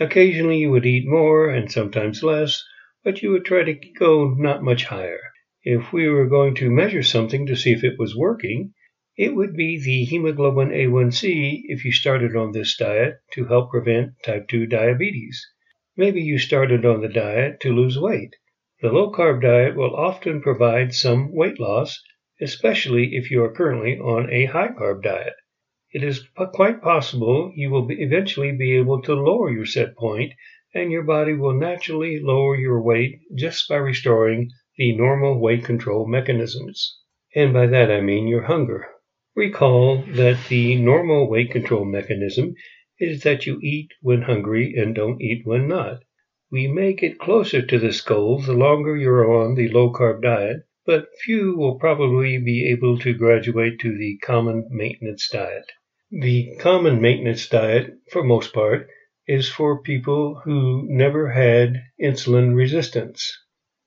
Occasionally 0.00 0.58
you 0.58 0.70
would 0.70 0.86
eat 0.86 1.06
more 1.06 1.48
and 1.50 1.70
sometimes 1.70 2.22
less, 2.22 2.62
but 3.04 3.22
you 3.22 3.30
would 3.30 3.44
try 3.44 3.62
to 3.62 3.74
go 3.98 4.34
not 4.34 4.62
much 4.62 4.84
higher. 4.84 5.20
If 5.62 5.92
we 5.92 6.08
were 6.08 6.26
going 6.26 6.54
to 6.56 6.70
measure 6.70 7.02
something 7.02 7.46
to 7.46 7.56
see 7.56 7.72
if 7.72 7.84
it 7.84 7.98
was 7.98 8.16
working, 8.16 8.74
it 9.16 9.34
would 9.34 9.54
be 9.54 9.78
the 9.78 10.04
hemoglobin 10.04 10.70
A1C 10.70 11.62
if 11.64 11.84
you 11.84 11.92
started 11.92 12.34
on 12.34 12.52
this 12.52 12.76
diet 12.76 13.18
to 13.32 13.44
help 13.44 13.70
prevent 13.70 14.14
type 14.24 14.48
2 14.48 14.66
diabetes. 14.66 15.46
Maybe 15.96 16.22
you 16.22 16.38
started 16.38 16.84
on 16.84 17.00
the 17.00 17.08
diet 17.08 17.60
to 17.60 17.72
lose 17.72 17.98
weight. 17.98 18.34
The 18.80 18.92
low 18.92 19.12
carb 19.12 19.42
diet 19.42 19.76
will 19.76 19.94
often 19.94 20.40
provide 20.40 20.94
some 20.94 21.34
weight 21.34 21.60
loss, 21.60 22.02
especially 22.40 23.16
if 23.16 23.30
you 23.30 23.42
are 23.44 23.52
currently 23.52 23.98
on 23.98 24.32
a 24.32 24.46
high 24.46 24.68
carb 24.68 25.02
diet 25.02 25.34
it 25.90 26.04
is 26.04 26.28
quite 26.52 26.82
possible 26.82 27.50
you 27.54 27.70
will 27.70 27.88
eventually 27.90 28.52
be 28.52 28.76
able 28.76 29.00
to 29.00 29.14
lower 29.14 29.50
your 29.50 29.64
set 29.64 29.96
point 29.96 30.30
and 30.78 30.92
your 30.92 31.02
body 31.02 31.34
will 31.34 31.52
naturally 31.52 32.20
lower 32.22 32.56
your 32.56 32.80
weight 32.80 33.18
just 33.34 33.68
by 33.68 33.76
restoring 33.76 34.48
the 34.76 34.96
normal 34.96 35.40
weight 35.40 35.64
control 35.64 36.06
mechanisms. 36.06 36.98
And 37.34 37.52
by 37.52 37.66
that 37.66 37.90
I 37.90 38.00
mean 38.00 38.28
your 38.28 38.44
hunger. 38.44 38.86
Recall 39.34 40.04
that 40.14 40.38
the 40.48 40.76
normal 40.76 41.28
weight 41.28 41.50
control 41.50 41.84
mechanism 41.84 42.54
is 42.98 43.22
that 43.22 43.46
you 43.46 43.60
eat 43.60 43.90
when 44.00 44.22
hungry 44.22 44.74
and 44.76 44.94
don't 44.94 45.20
eat 45.20 45.42
when 45.44 45.68
not. 45.68 46.02
We 46.50 46.66
may 46.66 46.94
get 46.94 47.18
closer 47.18 47.60
to 47.60 47.78
this 47.78 48.00
goal 48.00 48.40
the 48.40 48.54
longer 48.54 48.96
you're 48.96 49.30
on 49.30 49.54
the 49.54 49.68
low 49.68 49.92
carb 49.92 50.22
diet, 50.22 50.62
but 50.86 51.08
few 51.22 51.56
will 51.56 51.78
probably 51.78 52.38
be 52.38 52.70
able 52.70 52.98
to 53.00 53.12
graduate 53.12 53.78
to 53.80 53.98
the 53.98 54.16
common 54.18 54.66
maintenance 54.70 55.28
diet. 55.28 55.66
The 56.10 56.56
common 56.58 57.00
maintenance 57.00 57.46
diet, 57.48 57.92
for 58.10 58.24
most 58.24 58.54
part, 58.54 58.88
is 59.28 59.48
for 59.50 59.82
people 59.82 60.40
who 60.42 60.86
never 60.88 61.30
had 61.30 61.84
insulin 62.00 62.56
resistance. 62.56 63.30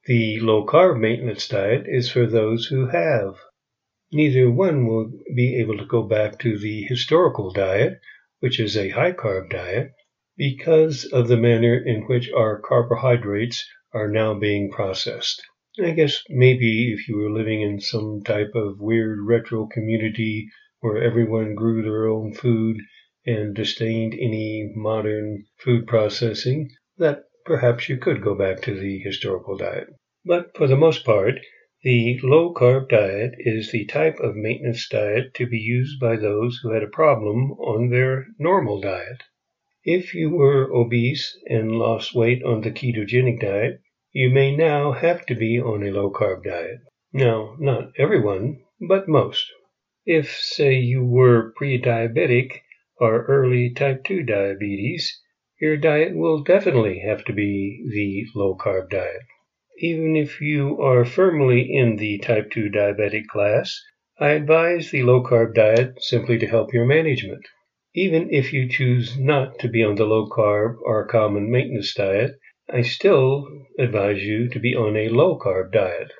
The 0.05 0.39
low 0.39 0.65
carb 0.65 0.99
maintenance 0.99 1.47
diet 1.47 1.85
is 1.87 2.11
for 2.11 2.27
those 2.27 2.67
who 2.67 2.87
have. 2.87 3.33
Neither 4.11 4.51
one 4.51 4.85
will 4.85 5.11
be 5.35 5.59
able 5.59 5.77
to 5.79 5.85
go 5.85 6.03
back 6.03 6.37
to 6.39 6.59
the 6.59 6.83
historical 6.83 7.51
diet, 7.51 7.99
which 8.39 8.59
is 8.59 8.77
a 8.77 8.89
high 8.89 9.13
carb 9.13 9.49
diet, 9.49 9.93
because 10.37 11.05
of 11.05 11.27
the 11.27 11.37
manner 11.37 11.75
in 11.75 12.01
which 12.03 12.31
our 12.31 12.59
carbohydrates 12.61 13.67
are 13.93 14.09
now 14.09 14.35
being 14.35 14.69
processed. 14.69 15.41
I 15.83 15.91
guess 15.91 16.21
maybe 16.29 16.93
if 16.93 17.07
you 17.07 17.17
were 17.17 17.31
living 17.31 17.61
in 17.61 17.79
some 17.79 18.21
type 18.23 18.51
of 18.53 18.79
weird 18.79 19.19
retro 19.21 19.65
community 19.65 20.49
where 20.81 21.01
everyone 21.01 21.55
grew 21.55 21.81
their 21.81 22.07
own 22.07 22.33
food 22.33 22.77
and 23.25 23.55
disdained 23.55 24.13
any 24.13 24.71
modern 24.75 25.45
food 25.57 25.85
processing, 25.85 26.69
that 26.97 27.23
perhaps 27.45 27.87
you 27.87 27.97
could 27.97 28.23
go 28.23 28.35
back 28.35 28.61
to 28.61 28.73
the 28.79 28.99
historical 28.99 29.55
diet. 29.57 29.87
But 30.25 30.55
for 30.55 30.67
the 30.67 30.77
most 30.77 31.05
part, 31.05 31.35
the 31.83 32.19
low 32.21 32.53
carb 32.53 32.89
diet 32.89 33.33
is 33.39 33.71
the 33.71 33.85
type 33.85 34.19
of 34.19 34.35
maintenance 34.35 34.87
diet 34.87 35.33
to 35.35 35.47
be 35.47 35.57
used 35.57 35.99
by 35.99 36.15
those 36.15 36.59
who 36.61 36.71
had 36.73 36.83
a 36.83 36.87
problem 36.87 37.51
on 37.53 37.89
their 37.89 38.27
normal 38.37 38.79
diet. 38.79 39.23
If 39.83 40.13
you 40.13 40.29
were 40.29 40.71
obese 40.71 41.35
and 41.47 41.71
lost 41.71 42.13
weight 42.13 42.43
on 42.43 42.61
the 42.61 42.69
ketogenic 42.69 43.41
diet, 43.41 43.81
you 44.11 44.29
may 44.29 44.55
now 44.55 44.91
have 44.91 45.25
to 45.25 45.35
be 45.35 45.59
on 45.59 45.81
a 45.81 45.89
low 45.89 46.11
carb 46.11 46.43
diet. 46.43 46.81
Now, 47.13 47.55
not 47.59 47.91
everyone, 47.97 48.61
but 48.79 49.07
most. 49.07 49.45
If, 50.05 50.29
say, 50.31 50.75
you 50.75 51.03
were 51.03 51.51
pre-diabetic 51.55 52.61
or 53.01 53.23
early 53.23 53.73
type 53.73 54.03
2 54.03 54.21
diabetes, 54.21 55.19
your 55.59 55.75
diet 55.75 56.15
will 56.15 56.43
definitely 56.43 56.99
have 56.99 57.25
to 57.25 57.33
be 57.33 57.83
the 57.91 58.39
low 58.39 58.55
carb 58.55 58.91
diet. 58.91 59.23
Even 59.79 60.15
if 60.15 60.39
you 60.39 60.79
are 60.79 61.03
firmly 61.03 61.73
in 61.73 61.95
the 61.95 62.19
type 62.19 62.51
2 62.51 62.69
diabetic 62.69 63.25
class, 63.25 63.81
I 64.19 64.29
advise 64.33 64.91
the 64.91 65.01
low 65.01 65.23
carb 65.23 65.55
diet 65.55 65.95
simply 66.03 66.37
to 66.37 66.45
help 66.45 66.73
your 66.73 66.85
management. 66.85 67.43
Even 67.95 68.31
if 68.31 68.53
you 68.53 68.69
choose 68.69 69.17
not 69.17 69.57
to 69.59 69.67
be 69.67 69.83
on 69.83 69.95
the 69.95 70.05
low 70.05 70.29
carb 70.29 70.75
or 70.85 71.07
common 71.07 71.49
maintenance 71.49 71.95
diet, 71.95 72.35
I 72.69 72.83
still 72.83 73.47
advise 73.79 74.23
you 74.23 74.47
to 74.49 74.59
be 74.59 74.75
on 74.75 74.95
a 74.95 75.09
low 75.09 75.39
carb 75.39 75.71
diet. 75.71 76.11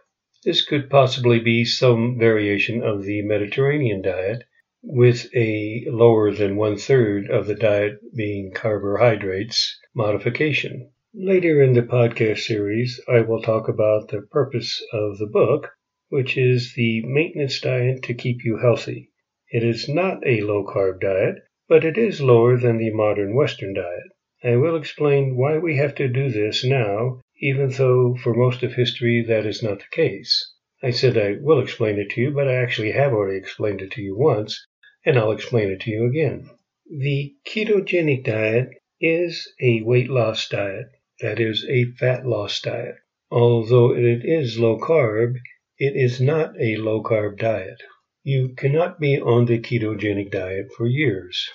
This 0.44 0.66
could 0.66 0.90
possibly 0.90 1.40
be 1.40 1.64
some 1.64 2.18
variation 2.18 2.82
of 2.82 3.04
the 3.04 3.22
Mediterranean 3.22 4.02
diet, 4.02 4.44
with 4.84 5.28
a 5.36 5.86
lower 5.90 6.34
than 6.34 6.58
one 6.58 6.76
third 6.76 7.30
of 7.30 7.48
the 7.48 7.56
diet 7.56 7.94
being 8.16 8.52
carbohydrates 8.52 9.80
modification. 9.96 10.90
Later 11.14 11.62
in 11.62 11.74
the 11.74 11.82
podcast 11.82 12.40
series, 12.40 13.00
I 13.08 13.22
will 13.22 13.42
talk 13.42 13.68
about 13.68 14.10
the 14.10 14.22
purpose 14.32 14.84
of 14.92 15.18
the 15.18 15.28
book, 15.28 15.70
which 16.10 16.38
is 16.38 16.74
the 16.76 17.06
maintenance 17.06 17.60
diet 17.62 18.04
to 18.04 18.14
keep 18.14 18.44
you 18.44 18.58
healthy. 18.58 19.12
It 19.52 19.64
is 19.64 19.88
not 19.88 20.26
a 20.26 20.42
low 20.42 20.66
carb 20.66 21.02
diet, 21.02 21.36
but 21.70 21.86
it 21.86 21.98
is 21.98 22.22
lower 22.22 22.58
than 22.58 22.78
the 22.78 22.92
modern 22.92 23.36
Western 23.36 23.74
diet. 23.74 24.12
I 24.44 24.56
will 24.56 24.76
explain 24.76 25.38
why 25.38 25.58
we 25.58 25.78
have 25.78 25.96
to 25.96 26.08
do 26.08 26.30
this 26.30 26.64
now, 26.64 27.22
even 27.40 27.70
though 27.70 28.16
for 28.16 28.34
most 28.34 28.64
of 28.64 28.74
history 28.74 29.24
that 29.28 29.46
is 29.46 29.62
not 29.62 29.80
the 29.80 29.86
case. 29.92 30.54
I 30.84 30.90
said 30.90 31.18
I 31.18 31.38
will 31.40 31.60
explain 31.62 32.00
it 32.00 32.10
to 32.12 32.22
you, 32.22 32.32
but 32.32 32.48
I 32.48 32.56
actually 32.56 32.92
have 32.92 33.14
already 33.14 33.38
explained 33.38 33.82
it 33.82 33.92
to 33.92 34.02
you 34.02 34.18
once, 34.18 34.66
and 35.06 35.18
I'll 35.18 35.32
explain 35.32 35.70
it 35.70 35.82
to 35.82 35.92
you 35.92 36.06
again. 36.06 36.50
The 36.90 37.34
ketogenic 37.48 38.24
diet 38.24 38.70
is 39.00 39.52
a 39.60 39.82
weight 39.82 40.10
loss 40.10 40.48
diet, 40.48 40.88
that 41.22 41.40
is, 41.40 41.66
a 41.70 41.86
fat 42.00 42.26
loss 42.26 42.62
diet. 42.62 42.96
Although 43.32 43.96
it 43.96 44.26
is 44.26 44.60
low 44.60 44.78
carb, 44.78 45.36
it 45.78 45.96
is 45.96 46.20
not 46.22 46.54
a 46.60 46.76
low 46.78 47.02
carb 47.02 47.38
diet. 47.38 47.82
You 48.24 48.50
cannot 48.56 49.00
be 49.00 49.20
on 49.20 49.46
the 49.46 49.60
ketogenic 49.60 50.32
diet 50.32 50.72
for 50.78 50.86
years. 50.86 51.50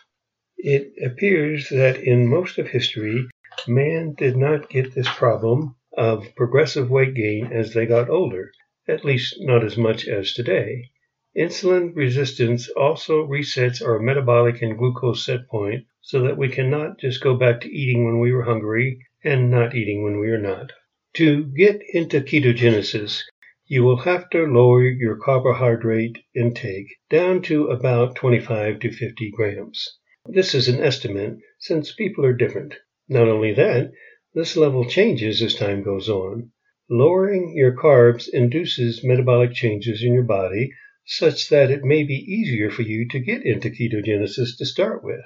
It 0.57 0.93
appears 1.05 1.69
that 1.69 1.99
in 1.99 2.27
most 2.27 2.59
of 2.59 2.69
history, 2.69 3.27
man 3.69 4.15
did 4.19 4.37
not 4.37 4.69
get 4.69 4.95
this 4.95 5.09
problem 5.09 5.77
of 5.97 6.35
progressive 6.35 6.91
weight 6.91 7.15
gain 7.15 7.53
as 7.53 7.75
they 7.75 7.87
got 7.87 8.11
older, 8.11 8.51
at 8.89 9.05
least 9.05 9.37
not 9.41 9.63
as 9.63 9.77
much 9.77 10.09
as 10.09 10.33
today. 10.33 10.91
Insulin 11.39 11.95
resistance 11.95 12.67
also 12.71 13.27
resets 13.27 13.85
our 13.85 13.99
metabolic 13.99 14.63
and 14.63 14.79
glucose 14.79 15.27
set 15.27 15.47
point 15.49 15.85
so 16.01 16.23
that 16.23 16.39
we 16.39 16.49
cannot 16.49 16.99
just 16.99 17.21
go 17.21 17.37
back 17.37 17.61
to 17.61 17.71
eating 17.71 18.07
when 18.07 18.19
we 18.19 18.33
were 18.33 18.45
hungry 18.45 18.99
and 19.23 19.51
not 19.51 19.75
eating 19.75 20.03
when 20.03 20.19
we 20.19 20.29
are 20.31 20.41
not. 20.41 20.73
To 21.17 21.45
get 21.45 21.83
into 21.93 22.23
ketogenesis, 22.23 23.23
you 23.67 23.83
will 23.85 23.99
have 23.99 24.31
to 24.31 24.47
lower 24.47 24.83
your 24.83 25.17
carbohydrate 25.17 26.17
intake 26.35 26.87
down 27.11 27.43
to 27.43 27.67
about 27.67 28.17
25 28.17 28.79
to 28.81 28.91
50 28.91 29.31
grams. 29.33 29.99
This 30.25 30.55
is 30.55 30.69
an 30.69 30.83
estimate 30.83 31.37
since 31.59 31.93
people 31.93 32.25
are 32.25 32.33
different. 32.33 32.75
Not 33.11 33.29
only 33.29 33.53
that, 33.53 33.93
this 34.33 34.57
level 34.57 34.87
changes 34.87 35.43
as 35.43 35.55
time 35.55 35.83
goes 35.83 36.09
on. 36.09 36.51
Lowering 36.89 37.53
your 37.57 37.77
carbs 37.77 38.27
induces 38.33 39.05
metabolic 39.05 39.53
changes 39.53 40.03
in 40.03 40.15
your 40.15 40.23
body 40.23 40.73
such 41.07 41.49
that 41.49 41.71
it 41.71 41.85
may 41.85 42.03
be 42.03 42.17
easier 42.17 42.69
for 42.69 42.83
you 42.83 43.07
to 43.09 43.21
get 43.21 43.47
into 43.47 43.71
ketogenesis 43.71 44.59
to 44.59 44.67
start 44.67 45.05
with. 45.05 45.25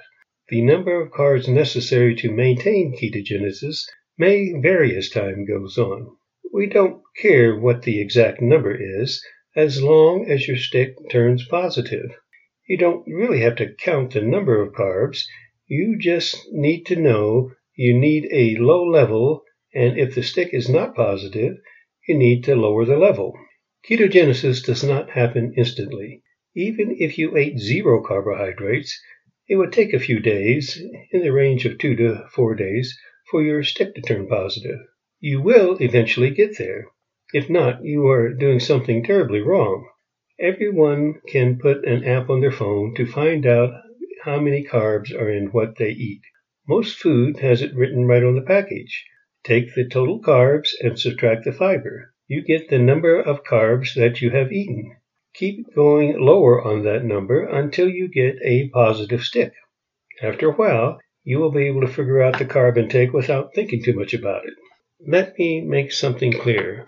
The 0.49 0.61
number 0.61 1.01
of 1.01 1.11
carbs 1.11 1.47
necessary 1.47 2.15
to 2.17 2.31
maintain 2.31 2.95
ketogenesis 2.95 3.85
may 4.17 4.53
vary 4.61 4.95
as 4.95 5.09
time 5.09 5.45
goes 5.45 5.77
on. 5.77 6.15
We 6.53 6.67
don't 6.67 7.01
care 7.17 7.57
what 7.57 7.81
the 7.81 7.99
exact 7.99 8.41
number 8.41 8.75
is 8.75 9.23
as 9.55 9.81
long 9.81 10.29
as 10.29 10.47
your 10.47 10.57
stick 10.57 10.95
turns 11.09 11.47
positive. 11.47 12.11
You 12.67 12.77
don't 12.77 13.07
really 13.07 13.41
have 13.41 13.55
to 13.55 13.73
count 13.73 14.13
the 14.13 14.21
number 14.21 14.61
of 14.61 14.73
carbs. 14.73 15.23
You 15.67 15.97
just 15.97 16.37
need 16.51 16.85
to 16.87 16.95
know 16.95 17.53
you 17.75 17.97
need 17.97 18.27
a 18.31 18.57
low 18.57 18.83
level, 18.83 19.43
and 19.73 19.97
if 19.97 20.13
the 20.13 20.21
stick 20.21 20.49
is 20.53 20.69
not 20.69 20.95
positive, 20.95 21.57
you 22.07 22.15
need 22.15 22.43
to 22.43 22.55
lower 22.55 22.85
the 22.85 22.97
level. 22.97 23.33
Ketogenesis 23.89 24.63
does 24.63 24.83
not 24.83 25.09
happen 25.09 25.53
instantly. 25.57 26.21
Even 26.55 26.95
if 26.99 27.17
you 27.17 27.35
ate 27.35 27.57
zero 27.57 28.03
carbohydrates, 28.03 29.01
it 29.49 29.55
would 29.55 29.73
take 29.73 29.91
a 29.91 29.99
few 29.99 30.19
days, 30.19 30.79
in 31.11 31.21
the 31.21 31.31
range 31.31 31.65
of 31.65 31.79
two 31.79 31.95
to 31.95 32.27
four 32.35 32.53
days, 32.53 32.95
for 33.31 33.41
your 33.41 33.63
stick 33.63 33.95
to 33.95 34.01
turn 34.01 34.27
positive. 34.27 34.79
You 35.19 35.41
will 35.41 35.77
eventually 35.81 36.29
get 36.29 36.57
there. 36.59 36.89
If 37.33 37.49
not, 37.49 37.83
you 37.83 38.07
are 38.07 38.33
doing 38.33 38.59
something 38.59 39.03
terribly 39.03 39.39
wrong. 39.39 39.89
Everyone 40.39 41.21
can 41.27 41.57
put 41.57 41.83
an 41.83 42.03
app 42.03 42.29
on 42.29 42.41
their 42.41 42.51
phone 42.51 42.93
to 42.95 43.05
find 43.05 43.47
out 43.47 43.73
how 44.23 44.39
many 44.39 44.63
carbs 44.63 45.11
are 45.11 45.31
in 45.31 45.47
what 45.47 45.77
they 45.77 45.89
eat. 45.89 46.21
Most 46.67 46.97
food 46.97 47.39
has 47.39 47.63
it 47.63 47.73
written 47.73 48.05
right 48.05 48.23
on 48.23 48.35
the 48.35 48.41
package. 48.41 49.05
Take 49.43 49.73
the 49.73 49.89
total 49.89 50.21
carbs 50.21 50.69
and 50.81 50.99
subtract 50.99 51.45
the 51.45 51.51
fiber. 51.51 52.13
You 52.33 52.41
get 52.41 52.69
the 52.69 52.79
number 52.79 53.19
of 53.19 53.43
carbs 53.43 53.93
that 53.95 54.21
you 54.21 54.29
have 54.29 54.53
eaten. 54.53 54.95
Keep 55.33 55.75
going 55.75 56.17
lower 56.17 56.61
on 56.65 56.83
that 56.83 57.03
number 57.03 57.43
until 57.43 57.89
you 57.89 58.07
get 58.07 58.37
a 58.41 58.69
positive 58.69 59.21
stick. 59.21 59.51
After 60.21 60.49
a 60.49 60.53
while, 60.53 61.01
you 61.25 61.39
will 61.39 61.51
be 61.51 61.67
able 61.67 61.81
to 61.81 61.89
figure 61.89 62.21
out 62.21 62.39
the 62.39 62.45
carb 62.45 62.77
intake 62.77 63.11
without 63.11 63.53
thinking 63.53 63.83
too 63.83 63.91
much 63.91 64.13
about 64.13 64.45
it. 64.45 64.53
Let 65.05 65.37
me 65.37 65.59
make 65.59 65.91
something 65.91 66.31
clear. 66.31 66.87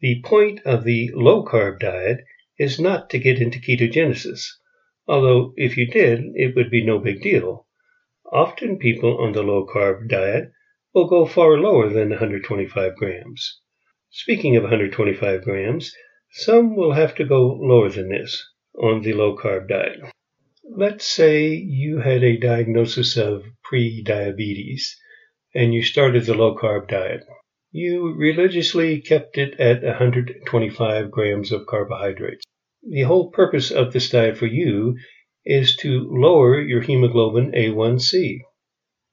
The 0.00 0.20
point 0.22 0.60
of 0.66 0.84
the 0.84 1.12
low 1.14 1.46
carb 1.46 1.80
diet 1.80 2.18
is 2.58 2.78
not 2.78 3.08
to 3.08 3.18
get 3.18 3.40
into 3.40 3.60
ketogenesis, 3.60 4.44
although 5.08 5.54
if 5.56 5.78
you 5.78 5.86
did, 5.86 6.24
it 6.34 6.54
would 6.54 6.68
be 6.68 6.84
no 6.84 6.98
big 6.98 7.22
deal. 7.22 7.66
Often 8.30 8.80
people 8.80 9.16
on 9.16 9.32
the 9.32 9.42
low 9.42 9.64
carb 9.66 10.10
diet 10.10 10.52
will 10.92 11.08
go 11.08 11.24
far 11.24 11.56
lower 11.56 11.88
than 11.88 12.10
125 12.10 12.96
grams. 12.96 13.62
Speaking 14.16 14.54
of 14.54 14.62
125 14.62 15.42
grams, 15.42 15.92
some 16.30 16.76
will 16.76 16.92
have 16.92 17.16
to 17.16 17.24
go 17.24 17.58
lower 17.60 17.88
than 17.88 18.10
this 18.10 18.48
on 18.78 19.02
the 19.02 19.12
low 19.12 19.36
carb 19.36 19.66
diet. 19.66 20.02
Let's 20.62 21.04
say 21.04 21.48
you 21.48 21.98
had 21.98 22.22
a 22.22 22.36
diagnosis 22.36 23.16
of 23.16 23.42
pre-diabetes 23.64 24.96
and 25.52 25.74
you 25.74 25.82
started 25.82 26.26
the 26.26 26.34
low 26.34 26.54
carb 26.56 26.86
diet. 26.86 27.24
You 27.72 28.14
religiously 28.14 29.00
kept 29.00 29.36
it 29.36 29.58
at 29.58 29.82
125 29.82 31.10
grams 31.10 31.50
of 31.50 31.66
carbohydrates. 31.66 32.44
The 32.88 33.02
whole 33.02 33.32
purpose 33.32 33.72
of 33.72 33.92
this 33.92 34.10
diet 34.10 34.38
for 34.38 34.46
you 34.46 34.96
is 35.44 35.74
to 35.78 36.08
lower 36.08 36.60
your 36.60 36.82
hemoglobin 36.82 37.50
A1C. 37.50 38.42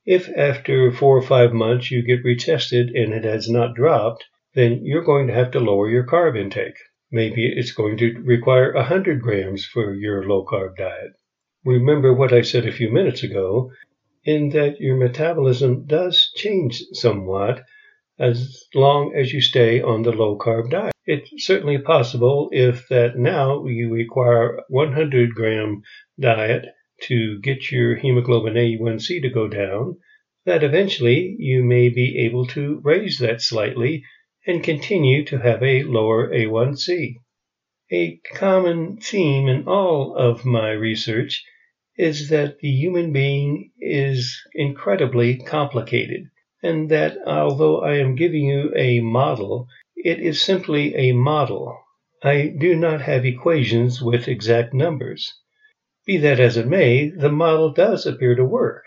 If 0.06 0.30
after 0.38 0.92
four 0.92 1.18
or 1.18 1.24
five 1.24 1.54
months 1.54 1.90
you 1.90 2.04
get 2.04 2.24
retested 2.24 2.92
and 2.94 3.14
it 3.14 3.24
has 3.24 3.50
not 3.50 3.74
dropped, 3.74 4.26
then 4.54 4.82
you're 4.84 5.04
going 5.04 5.28
to 5.28 5.34
have 5.34 5.52
to 5.52 5.60
lower 5.60 5.90
your 5.90 6.06
carb 6.06 6.38
intake. 6.38 6.78
Maybe 7.12 7.46
it's 7.46 7.72
going 7.72 7.98
to 7.98 8.22
require 8.24 8.74
100 8.74 9.22
grams 9.22 9.66
for 9.66 9.94
your 9.94 10.28
low 10.28 10.46
carb 10.46 10.78
diet. 10.78 11.12
Remember 11.64 12.14
what 12.14 12.34
I 12.34 12.42
said 12.42 12.66
a 12.66 12.72
few 12.72 12.92
minutes 12.92 13.24
ago, 13.24 13.72
in 14.24 14.50
that 14.50 14.80
your 14.80 14.98
metabolism 14.98 15.86
does 15.86 16.32
change 16.36 16.82
somewhat 16.94 17.64
as 18.20 18.66
long 18.76 19.14
as 19.16 19.34
you 19.34 19.42
stay 19.42 19.82
on 19.82 20.04
the 20.04 20.12
low 20.12 20.38
carb 20.38 20.70
diet. 20.70 20.94
It's 21.06 21.46
certainly 21.46 21.80
possible 21.80 22.50
if 22.52 22.88
that 22.90 23.18
now 23.18 23.66
you 23.66 23.92
require 23.92 24.62
100 24.70 25.34
gram 25.34 25.82
diet 26.20 26.66
to 27.04 27.40
get 27.40 27.72
your 27.72 27.96
hemoglobin 27.96 28.54
A1C 28.54 29.24
to 29.24 29.30
go 29.30 29.48
down, 29.48 29.98
that 30.46 30.64
eventually 30.64 31.36
you 31.40 31.64
may 31.64 31.90
be 31.90 32.20
able 32.26 32.46
to 32.48 32.80
raise 32.84 33.18
that 33.20 33.42
slightly 33.42 34.04
and 34.48 34.64
continue 34.64 35.24
to 35.26 35.38
have 35.38 35.62
a 35.62 35.84
lower 35.84 36.30
A1C. 36.30 37.16
A 37.92 38.18
common 38.34 38.98
theme 38.98 39.48
in 39.48 39.68
all 39.68 40.16
of 40.16 40.46
my 40.46 40.72
research 40.72 41.44
is 41.98 42.30
that 42.30 42.60
the 42.60 42.72
human 42.72 43.12
being 43.12 43.72
is 43.80 44.42
incredibly 44.54 45.38
complicated 45.38 46.26
and 46.64 46.90
that 46.90 47.18
although 47.26 47.82
I 47.82 47.98
am 47.98 48.16
giving 48.16 48.46
you 48.46 48.72
a 48.76 49.00
model, 49.00 49.68
it 49.96 50.20
is 50.20 50.42
simply 50.42 50.96
a 50.96 51.12
model. 51.12 51.78
I 52.24 52.54
do 52.58 52.76
not 52.76 53.02
have 53.02 53.26
equations 53.26 54.02
with 54.02 54.28
exact 54.28 54.74
numbers. 54.74 55.34
Be 56.06 56.18
that 56.18 56.40
as 56.40 56.58
it 56.58 56.68
may, 56.68 57.10
the 57.10 57.32
model 57.32 57.74
does 57.74 58.06
appear 58.06 58.36
to 58.36 58.46
work, 58.46 58.84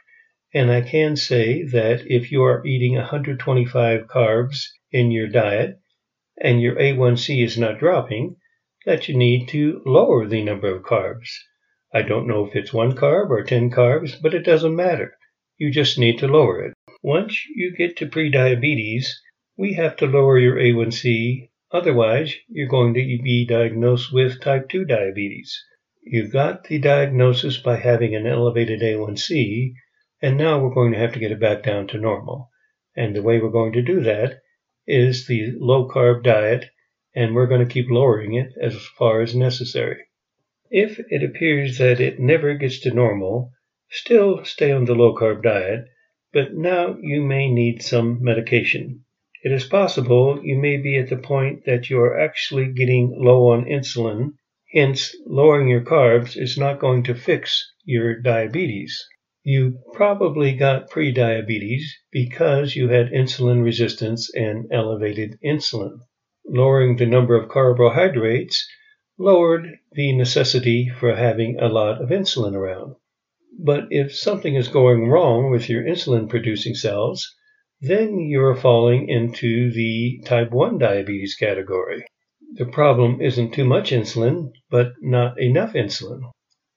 and 0.52 0.70
I 0.70 0.82
can 0.82 1.16
say 1.16 1.62
that 1.64 2.02
if 2.06 2.30
you 2.30 2.42
are 2.44 2.64
eating 2.64 2.94
125 2.94 4.06
carbs 4.06 4.68
in 4.94 5.10
your 5.10 5.26
diet 5.26 5.80
and 6.40 6.62
your 6.62 6.76
A1C 6.76 7.44
is 7.44 7.58
not 7.58 7.80
dropping, 7.80 8.36
that 8.86 9.08
you 9.08 9.16
need 9.16 9.48
to 9.48 9.82
lower 9.84 10.24
the 10.24 10.44
number 10.44 10.72
of 10.72 10.84
carbs. 10.84 11.30
I 11.92 12.02
don't 12.02 12.28
know 12.28 12.46
if 12.46 12.54
it's 12.54 12.72
one 12.72 12.92
carb 12.92 13.30
or 13.30 13.42
10 13.42 13.70
carbs, 13.72 14.14
but 14.22 14.34
it 14.34 14.44
doesn't 14.44 14.76
matter. 14.76 15.16
You 15.58 15.72
just 15.72 15.98
need 15.98 16.18
to 16.18 16.28
lower 16.28 16.64
it. 16.64 16.74
Once 17.02 17.44
you 17.56 17.74
get 17.76 17.96
to 17.96 18.06
prediabetes, 18.06 19.06
we 19.56 19.74
have 19.74 19.96
to 19.96 20.06
lower 20.06 20.38
your 20.38 20.56
A1C. 20.56 21.50
Otherwise, 21.72 22.32
you're 22.48 22.68
going 22.68 22.94
to 22.94 23.00
be 23.00 23.44
diagnosed 23.48 24.12
with 24.12 24.40
type 24.40 24.68
2 24.68 24.84
diabetes. 24.84 25.60
You 26.04 26.28
got 26.28 26.64
the 26.64 26.78
diagnosis 26.78 27.58
by 27.58 27.78
having 27.78 28.14
an 28.14 28.28
elevated 28.28 28.80
A1C, 28.80 29.72
and 30.22 30.36
now 30.36 30.60
we're 30.60 30.74
going 30.74 30.92
to 30.92 30.98
have 30.98 31.14
to 31.14 31.18
get 31.18 31.32
it 31.32 31.40
back 31.40 31.64
down 31.64 31.88
to 31.88 31.98
normal. 31.98 32.50
And 32.96 33.16
the 33.16 33.22
way 33.22 33.40
we're 33.40 33.50
going 33.50 33.72
to 33.72 33.82
do 33.82 34.00
that 34.02 34.40
is 34.86 35.26
the 35.26 35.52
low 35.58 35.88
carb 35.88 36.22
diet, 36.22 36.66
and 37.14 37.34
we're 37.34 37.46
going 37.46 37.66
to 37.66 37.72
keep 37.72 37.90
lowering 37.90 38.34
it 38.34 38.52
as 38.60 38.76
far 38.98 39.20
as 39.20 39.34
necessary. 39.34 40.04
If 40.70 40.98
it 41.10 41.22
appears 41.22 41.78
that 41.78 42.00
it 42.00 42.18
never 42.18 42.54
gets 42.54 42.80
to 42.80 42.94
normal, 42.94 43.52
still 43.90 44.44
stay 44.44 44.72
on 44.72 44.84
the 44.84 44.94
low 44.94 45.14
carb 45.14 45.42
diet 45.42 45.84
but 46.34 46.52
now 46.52 46.96
you 47.00 47.22
may 47.22 47.48
need 47.48 47.80
some 47.80 48.18
medication. 48.20 49.04
It 49.44 49.52
is 49.52 49.68
possible 49.68 50.40
you 50.42 50.58
may 50.58 50.78
be 50.78 50.96
at 50.96 51.08
the 51.08 51.16
point 51.16 51.64
that 51.64 51.88
you 51.88 52.00
are 52.00 52.18
actually 52.18 52.72
getting 52.72 53.14
low 53.16 53.52
on 53.52 53.66
insulin, 53.66 54.32
hence 54.72 55.14
lowering 55.26 55.68
your 55.68 55.82
carbs 55.82 56.36
is 56.36 56.58
not 56.58 56.80
going 56.80 57.04
to 57.04 57.14
fix 57.14 57.72
your 57.84 58.20
diabetes. 58.20 59.00
You 59.46 59.80
probably 59.92 60.54
got 60.54 60.88
prediabetes 60.88 61.82
because 62.10 62.74
you 62.74 62.88
had 62.88 63.12
insulin 63.12 63.62
resistance 63.62 64.34
and 64.34 64.66
elevated 64.72 65.38
insulin. 65.44 65.98
Lowering 66.46 66.96
the 66.96 67.04
number 67.04 67.36
of 67.36 67.50
carbohydrates 67.50 68.66
lowered 69.18 69.68
the 69.92 70.16
necessity 70.16 70.88
for 70.88 71.14
having 71.14 71.60
a 71.60 71.68
lot 71.68 72.00
of 72.00 72.08
insulin 72.08 72.54
around. 72.54 72.94
But 73.62 73.88
if 73.90 74.16
something 74.16 74.54
is 74.54 74.68
going 74.68 75.10
wrong 75.10 75.50
with 75.50 75.68
your 75.68 75.84
insulin 75.84 76.26
producing 76.30 76.74
cells, 76.74 77.30
then 77.82 78.18
you're 78.18 78.56
falling 78.56 79.10
into 79.10 79.70
the 79.72 80.22
type 80.24 80.52
1 80.52 80.78
diabetes 80.78 81.34
category. 81.34 82.06
The 82.54 82.64
problem 82.64 83.20
isn't 83.20 83.52
too 83.52 83.66
much 83.66 83.90
insulin, 83.90 84.52
but 84.70 84.92
not 85.02 85.38
enough 85.38 85.74
insulin. 85.74 86.22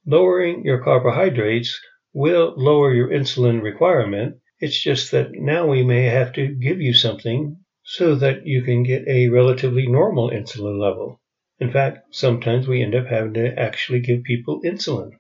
Lowering 0.06 0.66
your 0.66 0.84
carbohydrates 0.84 1.80
will 2.18 2.52
lower 2.58 2.92
your 2.92 3.10
insulin 3.10 3.62
requirement. 3.62 4.38
It's 4.60 4.82
just 4.82 5.12
that 5.12 5.34
now 5.34 5.68
we 5.68 5.84
may 5.84 6.06
have 6.06 6.34
to 6.34 6.48
give 6.48 6.82
you 6.82 6.92
something 6.92 7.58
so 7.84 8.16
that 8.16 8.44
you 8.44 8.64
can 8.64 8.82
get 8.82 9.08
a 9.08 9.30
relatively 9.30 9.86
normal 9.86 10.32
insulin 10.32 10.82
level. 10.82 11.22
In 11.60 11.72
fact, 11.72 12.00
sometimes 12.16 12.68
we 12.68 12.82
end 12.82 12.96
up 12.96 13.06
having 13.06 13.36
to 13.36 13.54
actually 13.60 14.00
give 14.00 14.24
people 14.24 14.62
insulin. 14.66 15.12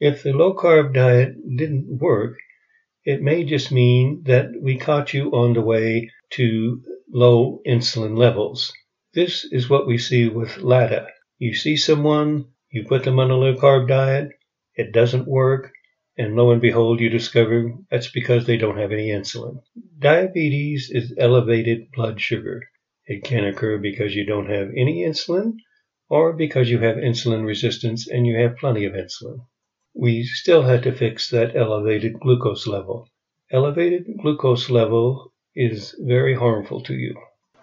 If 0.00 0.24
the 0.24 0.32
low 0.32 0.52
carb 0.54 0.92
diet 0.92 1.36
didn't 1.56 1.86
work, 2.00 2.36
it 3.04 3.22
may 3.22 3.44
just 3.44 3.70
mean 3.70 4.24
that 4.24 4.48
we 4.60 4.76
caught 4.76 5.14
you 5.14 5.30
on 5.30 5.52
the 5.52 5.60
way 5.60 6.10
to 6.30 6.82
low 7.12 7.60
insulin 7.64 8.18
levels. 8.18 8.72
This 9.14 9.46
is 9.52 9.70
what 9.70 9.86
we 9.86 9.98
see 9.98 10.26
with 10.26 10.58
LADA. 10.58 11.06
You 11.38 11.54
see 11.54 11.76
someone, 11.76 12.46
you 12.72 12.86
put 12.88 13.04
them 13.04 13.20
on 13.20 13.30
a 13.30 13.36
low 13.36 13.54
carb 13.54 13.86
diet, 13.86 14.30
it 14.74 14.92
doesn't 14.92 15.28
work, 15.28 15.70
and 16.20 16.36
lo 16.36 16.50
and 16.50 16.60
behold, 16.60 17.00
you 17.00 17.08
discover 17.08 17.72
that's 17.90 18.10
because 18.10 18.46
they 18.46 18.56
don't 18.56 18.78
have 18.78 18.92
any 18.92 19.08
insulin. 19.08 19.62
Diabetes 19.98 20.90
is 20.90 21.14
elevated 21.18 21.90
blood 21.92 22.20
sugar. 22.20 22.62
It 23.06 23.24
can 23.24 23.44
occur 23.44 23.78
because 23.78 24.14
you 24.14 24.24
don't 24.24 24.50
have 24.50 24.68
any 24.76 25.02
insulin 25.04 25.54
or 26.08 26.32
because 26.32 26.70
you 26.70 26.78
have 26.78 26.96
insulin 26.96 27.44
resistance 27.44 28.08
and 28.08 28.26
you 28.26 28.36
have 28.36 28.58
plenty 28.58 28.84
of 28.84 28.92
insulin 28.92 29.40
we 29.94 30.22
still 30.22 30.62
had 30.62 30.82
to 30.84 30.92
fix 30.92 31.30
that 31.30 31.56
elevated 31.56 32.20
glucose 32.20 32.66
level. 32.66 33.08
Elevated 33.50 34.06
glucose 34.22 34.70
level 34.70 35.32
is 35.54 35.96
very 36.00 36.34
harmful 36.34 36.80
to 36.82 36.94
you. 36.94 37.16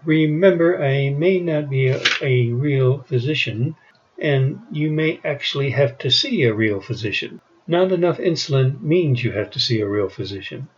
Remember, 0.04 0.84
I 0.84 1.10
may 1.10 1.40
not 1.40 1.70
be 1.70 1.88
a, 1.88 2.02
a, 2.22 2.50
real 2.50 3.04
physician, 3.04 3.76
and 4.20 4.60
you 4.72 4.92
may 4.92 5.20
actually 5.24 5.70
have 5.72 5.98
to 6.00 6.12
see 6.12 6.44
a 6.44 6.54
real 6.54 6.82
physician. 6.82 7.42
Not 7.70 7.92
enough 7.92 8.18
insulin 8.18 8.82
means 8.82 9.24
you 9.24 9.34
have 9.34 9.52
to 9.52 9.60
see 9.60 9.82
a 9.82 9.88
real 9.88 10.08
physician. 10.08 10.70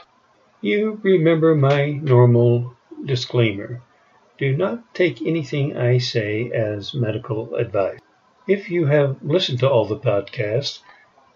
You 0.59 0.99
remember 1.03 1.53
my 1.53 1.91
normal 1.91 2.73
disclaimer. 3.05 3.81
Do 4.39 4.57
not 4.57 4.93
take 4.95 5.21
anything 5.21 5.77
I 5.77 5.99
say 5.99 6.49
as 6.51 6.95
medical 6.95 7.53
advice. 7.55 7.99
If 8.47 8.71
you 8.71 8.87
have 8.87 9.21
listened 9.21 9.59
to 9.59 9.69
all 9.69 9.85
the 9.85 9.99
podcasts, 9.99 10.79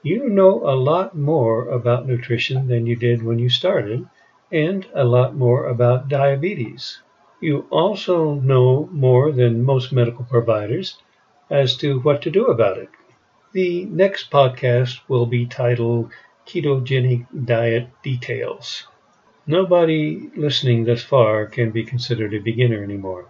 you 0.02 0.28
know 0.28 0.68
a 0.68 0.76
lot 0.76 1.16
more 1.16 1.70
about 1.70 2.08
nutrition 2.08 2.68
than 2.68 2.88
you 2.88 2.96
did 2.96 3.22
when 3.22 3.38
you 3.38 3.50
started, 3.50 4.08
and 4.52 4.88
a 4.96 5.04
lot 5.04 5.36
more 5.36 5.68
about 5.68 6.10
diabetes. 6.10 7.00
You 7.40 7.68
also 7.70 8.34
know 8.34 8.90
more 8.92 9.32
than 9.32 9.64
most 9.64 9.94
medical 9.94 10.26
providers 10.26 10.98
as 11.50 11.78
to 11.78 12.00
what 12.00 12.24
to 12.24 12.32
do 12.32 12.48
about 12.48 12.80
it. 12.80 12.90
The 13.54 13.86
next 13.86 14.32
podcast 14.32 15.02
will 15.08 15.28
be 15.28 15.46
titled 15.46 16.12
Ketogenic 16.48 17.28
Diet 17.46 17.88
Details. 18.02 18.88
Nobody 19.46 20.32
listening 20.36 20.86
thus 20.86 21.04
far 21.04 21.46
can 21.46 21.70
be 21.70 21.84
considered 21.84 22.34
a 22.34 22.40
beginner 22.40 22.84
anymore. 22.84 23.28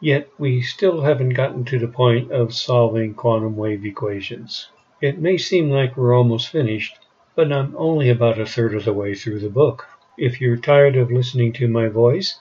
Yet 0.00 0.28
we 0.36 0.62
still 0.62 1.02
haven't 1.02 1.34
gotten 1.34 1.64
to 1.66 1.78
the 1.78 1.86
point 1.86 2.32
of 2.32 2.52
solving 2.52 3.14
quantum 3.14 3.56
wave 3.56 3.86
equations. 3.86 4.66
It 5.00 5.20
may 5.20 5.38
seem 5.38 5.70
like 5.70 5.96
we're 5.96 6.16
almost 6.16 6.48
finished, 6.48 6.98
but 7.36 7.52
I'm 7.52 7.76
only 7.78 8.10
about 8.10 8.40
a 8.40 8.46
third 8.46 8.74
of 8.74 8.84
the 8.84 8.92
way 8.92 9.14
through 9.14 9.38
the 9.38 9.48
book. 9.48 9.86
If 10.18 10.40
you're 10.40 10.56
tired 10.56 10.96
of 10.96 11.12
listening 11.12 11.52
to 11.52 11.68
my 11.68 11.86
voice, 11.86 12.36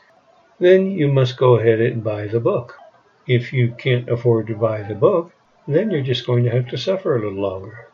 then 0.58 0.90
you 0.90 1.08
must 1.08 1.38
go 1.38 1.58
ahead 1.58 1.82
and 1.82 2.04
buy 2.04 2.26
the 2.26 2.40
book. 2.40 2.80
If 3.28 3.54
you 3.54 3.76
can't 3.78 4.10
afford 4.10 4.48
to 4.48 4.56
buy 4.56 4.82
the 4.82 4.96
book, 4.96 5.34
then 5.68 5.92
you're 5.92 6.04
just 6.04 6.26
going 6.26 6.44
to 6.46 6.52
have 6.52 6.68
to 6.70 6.78
suffer 6.78 7.16
a 7.16 7.22
little 7.24 7.42
longer. 7.42 7.91